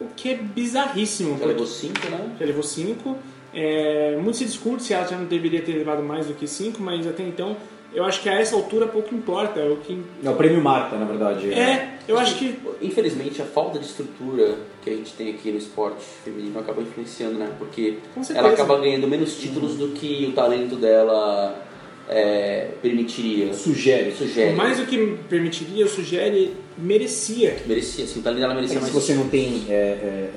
[0.00, 1.36] o que é bizarríssimo.
[1.36, 2.36] Ela levou 5, né?
[2.38, 3.18] Já levou 5.
[3.52, 6.80] É, muito se discute se ela já não deveria ter levado mais do que 5,
[6.82, 7.56] mas até então
[7.94, 9.60] eu acho que a essa altura pouco importa.
[9.60, 11.52] O que É o prêmio Marta, na verdade.
[11.52, 15.58] é, eu acho que Infelizmente, a falta de estrutura que a gente tem aqui no
[15.58, 17.48] esporte feminino acaba influenciando, né?
[17.58, 17.98] Porque
[18.34, 21.60] ela acaba ganhando menos títulos do que o talento dela
[22.08, 23.52] é, permitiria.
[23.52, 24.12] Sugere.
[24.12, 24.52] Sugere.
[24.54, 27.56] mais do que permitiria, eu sugere, merecia.
[27.66, 28.94] Merecia, assim, o talento dela É merecia se mais.
[28.94, 30.30] você não tem é, é, é,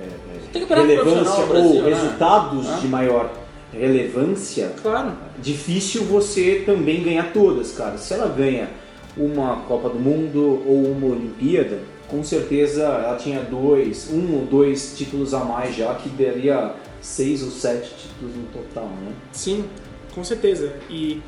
[0.52, 1.90] Tem é, campeonato relevância ou né?
[1.96, 2.80] resultados Ah.
[2.82, 3.32] de maior
[3.74, 5.14] relevância, Claro.
[5.40, 7.98] difícil você também ganhar todas, cara.
[7.98, 8.70] Se ela ganha
[9.18, 14.94] uma Copa do Mundo ou uma Olimpíada, com certeza ela tinha dois, um ou dois
[14.98, 19.12] títulos a mais já, que daria seis ou sete títulos no total, né?
[19.32, 19.66] Sim,
[20.14, 20.74] com certeza.
[20.90, 21.22] E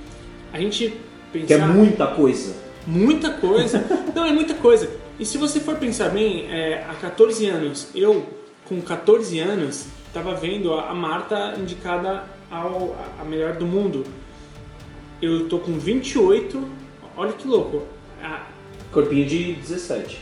[0.51, 0.93] a gente
[1.31, 1.47] pensar...
[1.47, 2.53] Que é muita coisa.
[2.85, 3.83] Muita coisa.
[4.13, 4.89] Não, é muita coisa.
[5.17, 8.25] E se você for pensar bem, é, há 14 anos, eu,
[8.65, 12.23] com 14 anos, estava vendo a a Marta indicada
[12.53, 14.05] ao, a- melhor do mundo.
[15.21, 16.63] Eu tô com 28,
[17.17, 17.83] olha que louco.
[18.21, 18.47] A-
[18.91, 20.21] Corpinho de 17.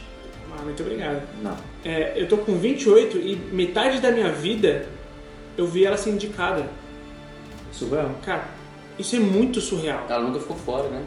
[0.58, 1.22] Ah, muito obrigado.
[1.42, 1.58] Não.
[1.84, 4.88] É, eu tô com 28 e metade da minha vida
[5.58, 6.66] eu vi ela ser indicada.
[7.72, 8.12] Surreal.
[8.24, 8.46] Cara,
[9.00, 10.06] isso é muito surreal.
[10.10, 11.04] Ela nunca ficou fora, né?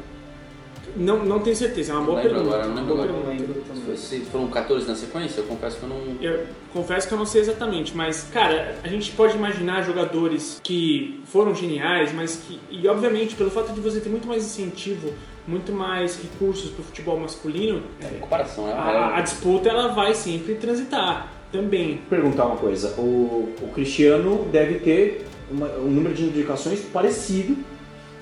[0.97, 2.43] Não, não tenho certeza, é uma Não boa pergunta.
[2.45, 3.25] agora, não lembro boa agora.
[3.37, 3.61] Pergunta.
[3.75, 3.97] lembro.
[3.97, 6.01] Se foram 14 na sequência, eu confesso que eu não.
[6.21, 11.21] Eu confesso que eu não sei exatamente, mas, cara, a gente pode imaginar jogadores que
[11.27, 15.13] foram geniais, mas que, e obviamente, pelo fato de você ter muito mais incentivo,
[15.47, 18.73] muito mais recursos pro futebol masculino, É comparação, né?
[18.73, 21.97] a, a disputa ela vai sempre transitar também.
[21.97, 22.95] Vou perguntar uma coisa.
[22.99, 27.57] O, o Cristiano deve ter uma- um número de indicações parecido,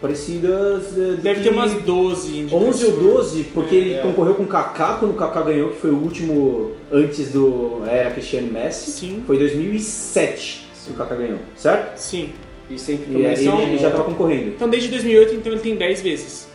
[0.03, 0.98] parecidas.
[0.98, 2.74] eh, Deve de ter umas 12 indicações.
[2.74, 3.98] 11 ou 12, porque É, ele é.
[4.03, 8.11] concorreu com o Kaká quando o Kaká ganhou, que foi o último antes do era
[8.11, 8.90] Cristiano Messi.
[8.90, 9.22] Sim.
[9.26, 11.96] Foi em 2007 que o Kaká ganhou, certo?
[11.96, 12.30] Sim.
[12.68, 14.48] E sempre E aí começou- ele já estava concorrendo.
[14.48, 16.48] Então desde 2008, então ele tem 10 vezes.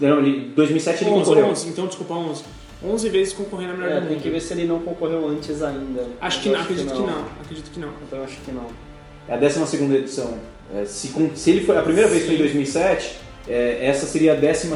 [0.00, 1.46] Não, ele, 2007 ele 11, concorreu.
[1.46, 2.44] 11, então desculpa, 11.
[2.84, 4.22] 11 vezes concorrendo na melhor É, do tem mundo.
[4.22, 6.06] que ver se ele não concorreu antes ainda.
[6.20, 7.24] Acho que não, acredito que não.
[7.42, 7.88] Acredito que não.
[8.06, 8.66] Então eu acho que não.
[9.28, 10.34] É a 12 edição.
[10.74, 14.34] É, se, se ele foi a primeira vez foi em 2007, é, essa seria a
[14.34, 14.68] 12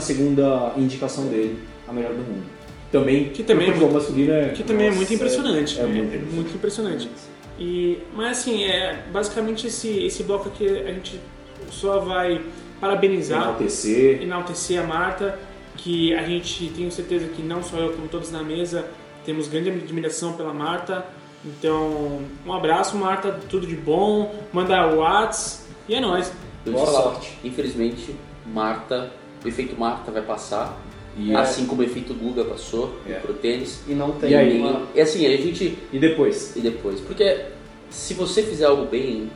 [0.77, 2.45] indicação dele, a melhor do mundo.
[2.93, 4.49] Também, Que também é masculino é.
[4.49, 5.79] Que também é Nossa, muito impressionante.
[5.79, 7.11] é É, muito é muito impressionante.
[7.59, 11.21] E, mas assim, é, basicamente esse, esse bloco aqui a gente
[11.71, 12.41] só vai
[12.81, 14.23] parabenizar, enaltecer.
[14.23, 15.39] enaltecer a Marta,
[15.77, 18.87] que a gente tenho certeza que não só eu, como todos na mesa,
[19.25, 21.05] temos grande admiração pela Marta.
[21.45, 26.33] Então, um abraço, Marta, tudo de bom, manda o Whats e é nóis.
[26.67, 27.39] Eu Boa sorte.
[27.43, 28.15] Infelizmente,
[28.47, 29.11] Marta,
[29.45, 30.79] o efeito Marta vai passar.
[31.19, 33.15] E, Assim como o efeito Guga passou É.
[33.15, 33.83] pro tênis.
[33.89, 34.59] E não tem E aí?
[34.61, 34.83] uma...
[34.95, 35.77] E assim, a gente.
[35.93, 36.55] e depois?
[36.57, 37.01] E depois?
[37.01, 37.47] Porque
[37.91, 39.29] se você fizer algo bem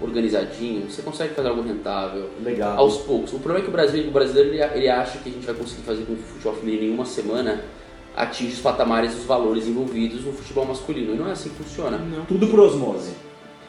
[0.00, 2.28] organizadinho, você consegue fazer algo rentável.
[2.42, 2.76] Legal.
[2.78, 3.32] Aos poucos.
[3.32, 5.54] O problema é que o brasileiro, o brasileiro ele, ele acha que a gente vai
[5.54, 7.62] conseguir fazer com que o futebol feminino em uma semana
[8.16, 11.14] atinge os patamares e os valores envolvidos no futebol masculino.
[11.14, 11.98] E não é assim que funciona.
[11.98, 12.24] Não.
[12.24, 13.12] Tudo por osmose.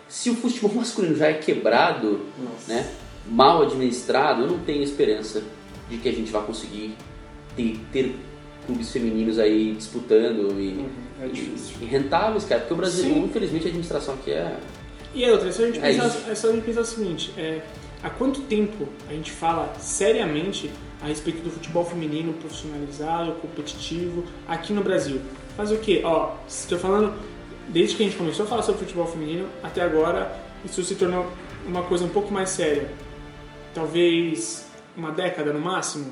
[0.10, 2.74] Se o futebol masculino já é quebrado, Nossa.
[2.74, 2.90] né,
[3.28, 5.44] mal administrado, eu não tenho esperança
[5.90, 6.96] de que a gente vá conseguir
[7.56, 8.16] ter, ter
[8.66, 10.86] clubes femininos aí disputando e,
[11.22, 11.76] É difícil.
[11.82, 12.62] e rentáveis, cara.
[12.62, 13.24] Porque o Brasil, Sim.
[13.26, 14.58] infelizmente, a administração aqui é.
[15.14, 16.86] E a outra, é só a gente É pensar, é só a gente pensar o
[16.86, 17.62] seguinte, é,
[18.04, 20.70] há quanto tempo a gente fala seriamente
[21.02, 25.22] a respeito do futebol feminino profissionalizado, competitivo, aqui no Brasil?
[25.56, 26.02] Faz o quê?
[26.04, 27.14] Ó, estou falando,
[27.70, 30.32] desde que a gente começou a falar sobre futebol feminino, até agora,
[30.66, 31.26] isso se tornou
[31.66, 32.88] uma coisa um pouco mais séria.
[33.74, 34.66] Talvez
[34.96, 36.06] uma década no máximo?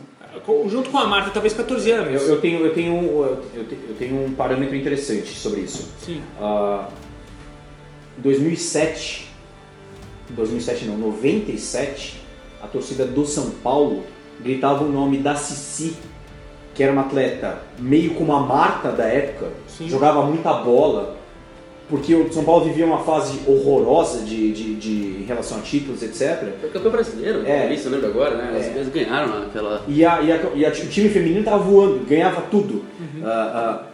[0.68, 2.22] Junto com a Marta, talvez 14 anos.
[2.22, 3.24] Eu, eu tenho, eu, tenho, um-
[3.56, 5.90] eu, te- eu tenho um parâmetro interessante sobre isso.
[6.02, 6.22] Sim.
[6.40, 6.90] Ah,
[8.18, 9.30] 2007,
[10.30, 12.22] 2007 não, 97,
[12.62, 14.04] a torcida do São Paulo
[14.42, 15.96] gritava o nome da Cici,
[16.74, 19.88] que era uma atleta meio como a Marta da época, Sim.
[19.88, 21.18] jogava muita bola,
[21.90, 26.02] porque o São Paulo vivia uma fase horrorosa de, de, de em relação a títulos,
[26.02, 26.44] etc.
[26.60, 27.68] Foi campeão brasileiro, É.
[27.68, 27.74] é.
[27.74, 28.50] isso, eu lembro agora, né?
[28.76, 28.90] Elas É.
[28.92, 29.84] ganharam naquela.
[29.88, 32.84] E, a, e, a, e a- o time feminino tava voando, ganhava tudo.
[33.24, 33.28] Ah,
[33.84, 33.88] ah,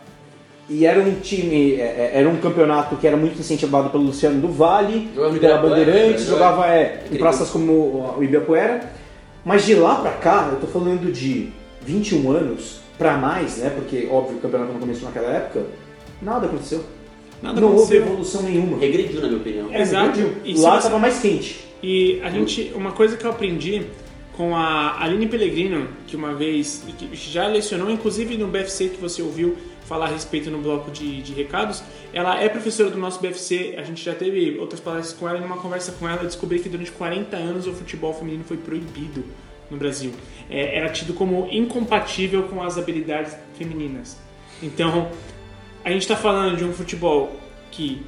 [0.70, 4.40] e era um time, é, é, era um campeonato que era muito incentivado pelo Luciano
[4.40, 6.30] do Vale, Jogava pela Bandeirantes, né?
[6.32, 8.90] jogava é, em praças como o o Ibirapuera.
[9.44, 11.50] Mas de lá pra cá, eu tô falando de
[11.82, 13.70] 21 anos pra mais, né?
[13.76, 15.64] Porque, óbvio, o campeonato não começou naquela época,
[16.22, 16.84] nada aconteceu.
[17.42, 18.78] Nada não houve evolução nenhuma.
[18.78, 19.74] Regrediu, na minha opinião.
[19.74, 20.18] Exato.
[20.20, 20.36] Regrediu.
[20.46, 21.60] E Lá você- tava mais quente.
[21.82, 23.84] E a gente, uma coisa que eu aprendi
[24.34, 29.22] com a Aline Pellegrino, que uma vez que já lecionou, inclusive no BFC que você
[29.22, 31.84] ouviu falar a respeito no bloco de, de recados,
[32.14, 35.42] ela é professora do nosso BFC, a gente já teve outras palestras com ela e
[35.42, 39.26] numa conversa com ela eu descobri que durante 40 anos o futebol feminino foi proibido
[39.70, 40.12] no Brasil.
[40.50, 44.18] É, era tido como incompatível com as habilidades femininas.
[44.62, 45.10] Então,
[45.84, 47.36] a gente está falando de um futebol
[47.72, 48.02] que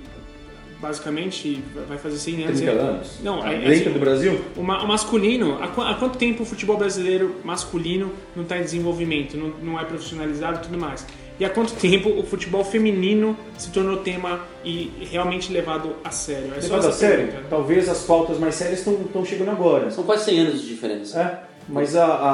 [0.80, 2.60] basicamente vai fazer 100 anos.
[2.60, 3.20] 30 anos.
[3.24, 4.42] Não, Ah, é- dentro assim, do Brasil?
[4.58, 9.38] o, o masculino, há, há quanto tempo o futebol brasileiro masculino não está em desenvolvimento,
[9.38, 11.06] não, não é profissionalizado e tudo mais?
[11.40, 16.52] E há quanto tempo o futebol feminino se tornou tema e realmente levado a sério?
[16.56, 17.46] É só Levado a sério, pergunta.
[17.50, 19.90] talvez as pautas mais sérias estão chegando agora.
[19.90, 21.20] São quase 100 anos de diferença.
[21.20, 22.32] É, mas a, a,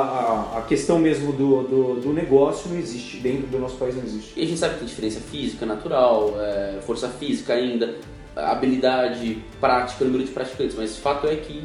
[0.55, 4.03] a- a questão mesmo do, do, do negócio não existe, dentro do nosso país não
[4.03, 4.33] existe.
[4.39, 7.95] E a gente sabe que tem diferença física, natural, é, força física ainda,
[8.35, 11.63] habilidade, prática, número de praticantes, mas o fato é que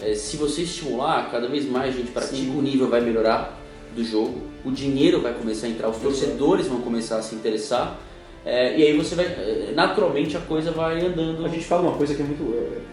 [0.00, 3.58] é, se você estimular, cada vez mais gente pratica, o nível vai melhorar
[3.94, 7.98] do jogo, o dinheiro vai começar a entrar, os torcedores vão começar a se interessar,
[8.44, 11.44] é, e aí você vai, é, naturalmente a coisa vai andando.
[11.44, 12.42] A gente fala uma coisa que é muito.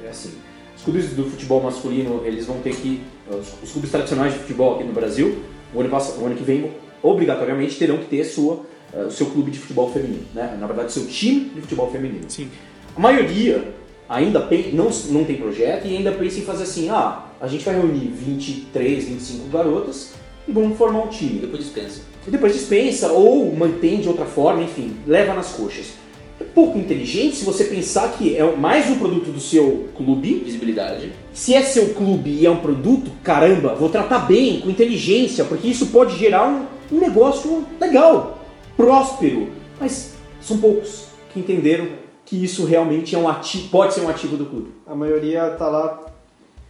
[0.04, 0.32] É, é assim:
[0.78, 3.02] os clubes do futebol masculino eles vão ter que.
[3.30, 5.40] Os, clubes tradicionais de futebol aqui no Brasil,
[5.74, 6.72] o ano, pass- o ano que vem
[7.04, 10.58] obrigatoriamente terão que ter sua, eh, o seu clube de futebol feminino, né?
[10.60, 12.26] Na verdade, seu time de futebol feminino.
[12.28, 12.50] Sim.
[12.96, 13.74] A maioria
[14.08, 17.76] ainda não, não tem projeto e ainda pensa em fazer assim, ah, a gente vai
[17.76, 20.14] reunir 23, 25 garotas
[20.48, 21.40] e vamos formar um E time.
[21.40, 22.02] depois dispensa.
[22.28, 25.94] E depois dispensa ou mantém de outra forma, enfim, leva nas coxas.
[26.40, 30.36] É pouco inteligente se você pensar que é mais um produto do seu clube.
[30.46, 31.12] Visibilidade.
[31.34, 35.68] Se é seu clube e é um produto, caramba, vou tratar bem, com inteligência, porque
[35.68, 36.66] isso pode gerar um,
[36.96, 38.40] um negócio legal,
[38.78, 39.50] próspero.
[39.80, 41.88] Mas são poucos que entenderam
[42.26, 44.72] que isso realmente é um ativo, pode ser um ativo do clube.
[44.88, 46.06] A maioria tá lá.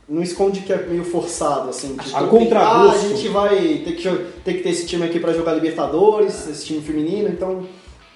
[0.08, 1.96] Não esconde que é meio forçado, assim.
[1.96, 2.90] Tipo, A contragosto.
[2.90, 4.10] Ah, a gente vai ter que,
[4.44, 7.64] ter que ter esse time aqui pra jogar Libertadores, esse time feminino, então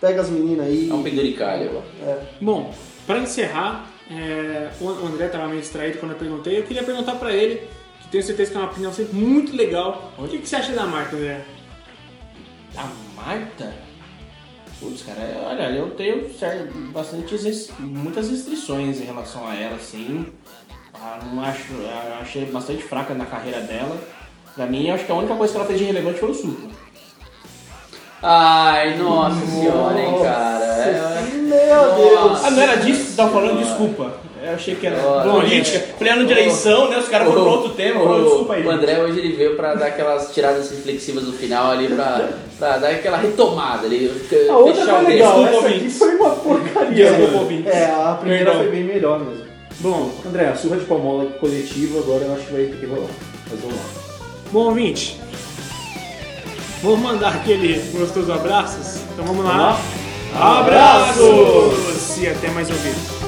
[0.04, 0.90] pega as meninas aí.
[0.90, 1.82] É um penduricalho.
[2.42, 2.74] Bom,
[3.08, 6.60] para encerrar, é, o André estava meio distraído quando eu perguntei.
[6.60, 7.66] Eu queria perguntar para ele,
[8.02, 10.12] que tenho certeza que é uma opinião sempre muito legal.
[10.18, 11.46] O que, que você acha da marca, André?
[12.76, 13.74] A Marta?
[14.78, 17.34] Putz, cara, é- olha, eu tenho certo, bastante
[17.80, 20.26] muitas restrições em relação a ela, assim.
[21.34, 23.98] Não acho, ah, achei bastante fraca na carreira dela.
[24.54, 26.83] Pra mim, acho que a única coisa que ela fez de relevante foi o Supla.
[28.24, 30.64] Ai, nossa senhora, hein, cara.
[30.64, 32.40] É- Meu Deus!
[32.46, 33.60] Ah, não era disso que você tava falando?
[33.60, 34.14] Desculpa.
[34.46, 35.30] Eu achei que era Nossa.
[35.30, 35.80] política.
[35.98, 36.98] Pleno de eleição, né?
[36.98, 38.00] Os caras foram pra outro tema.
[38.24, 38.66] Desculpa aí.
[38.66, 42.78] o André hoje ele veio pra dar aquelas tiradas reflexivas no final ali, pra, pra
[42.78, 44.12] dar aquela retomada ali.
[44.50, 45.58] A outra fechar foi o legal, texto.
[45.58, 47.70] essa aqui foi uma porcaria, Desculpa.
[47.70, 48.64] É, a primeira Perdão.
[48.64, 49.44] foi bem melhor mesmo.
[49.80, 53.10] Bom, André, a surra de palmola coletiva agora eu acho que vai ter que rolar.
[53.50, 53.84] Mas vamos lá.
[54.52, 55.20] bom ouvinte,
[56.84, 58.98] vamos mandar aquele gostoso abraços?
[59.14, 59.80] Então vamos lá.
[60.36, 62.18] Abraços!
[62.18, 63.23] E até mais um vídeo.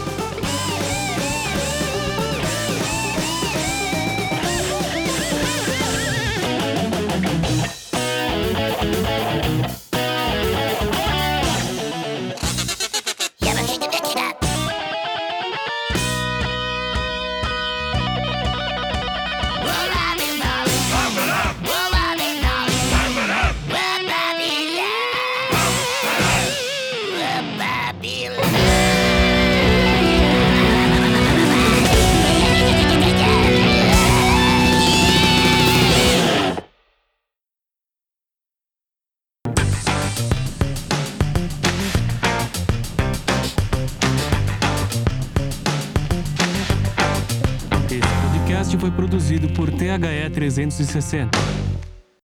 [49.97, 51.64] THE 360.